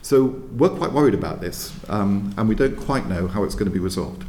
So 0.00 0.24
we're 0.56 0.70
quite 0.70 0.92
worried 0.92 1.14
about 1.14 1.40
this, 1.40 1.72
um, 1.88 2.34
and 2.38 2.48
we 2.48 2.54
don't 2.54 2.76
quite 2.76 3.06
know 3.08 3.28
how 3.28 3.44
it's 3.44 3.54
going 3.54 3.66
to 3.66 3.70
be 3.70 3.78
resolved. 3.78 4.24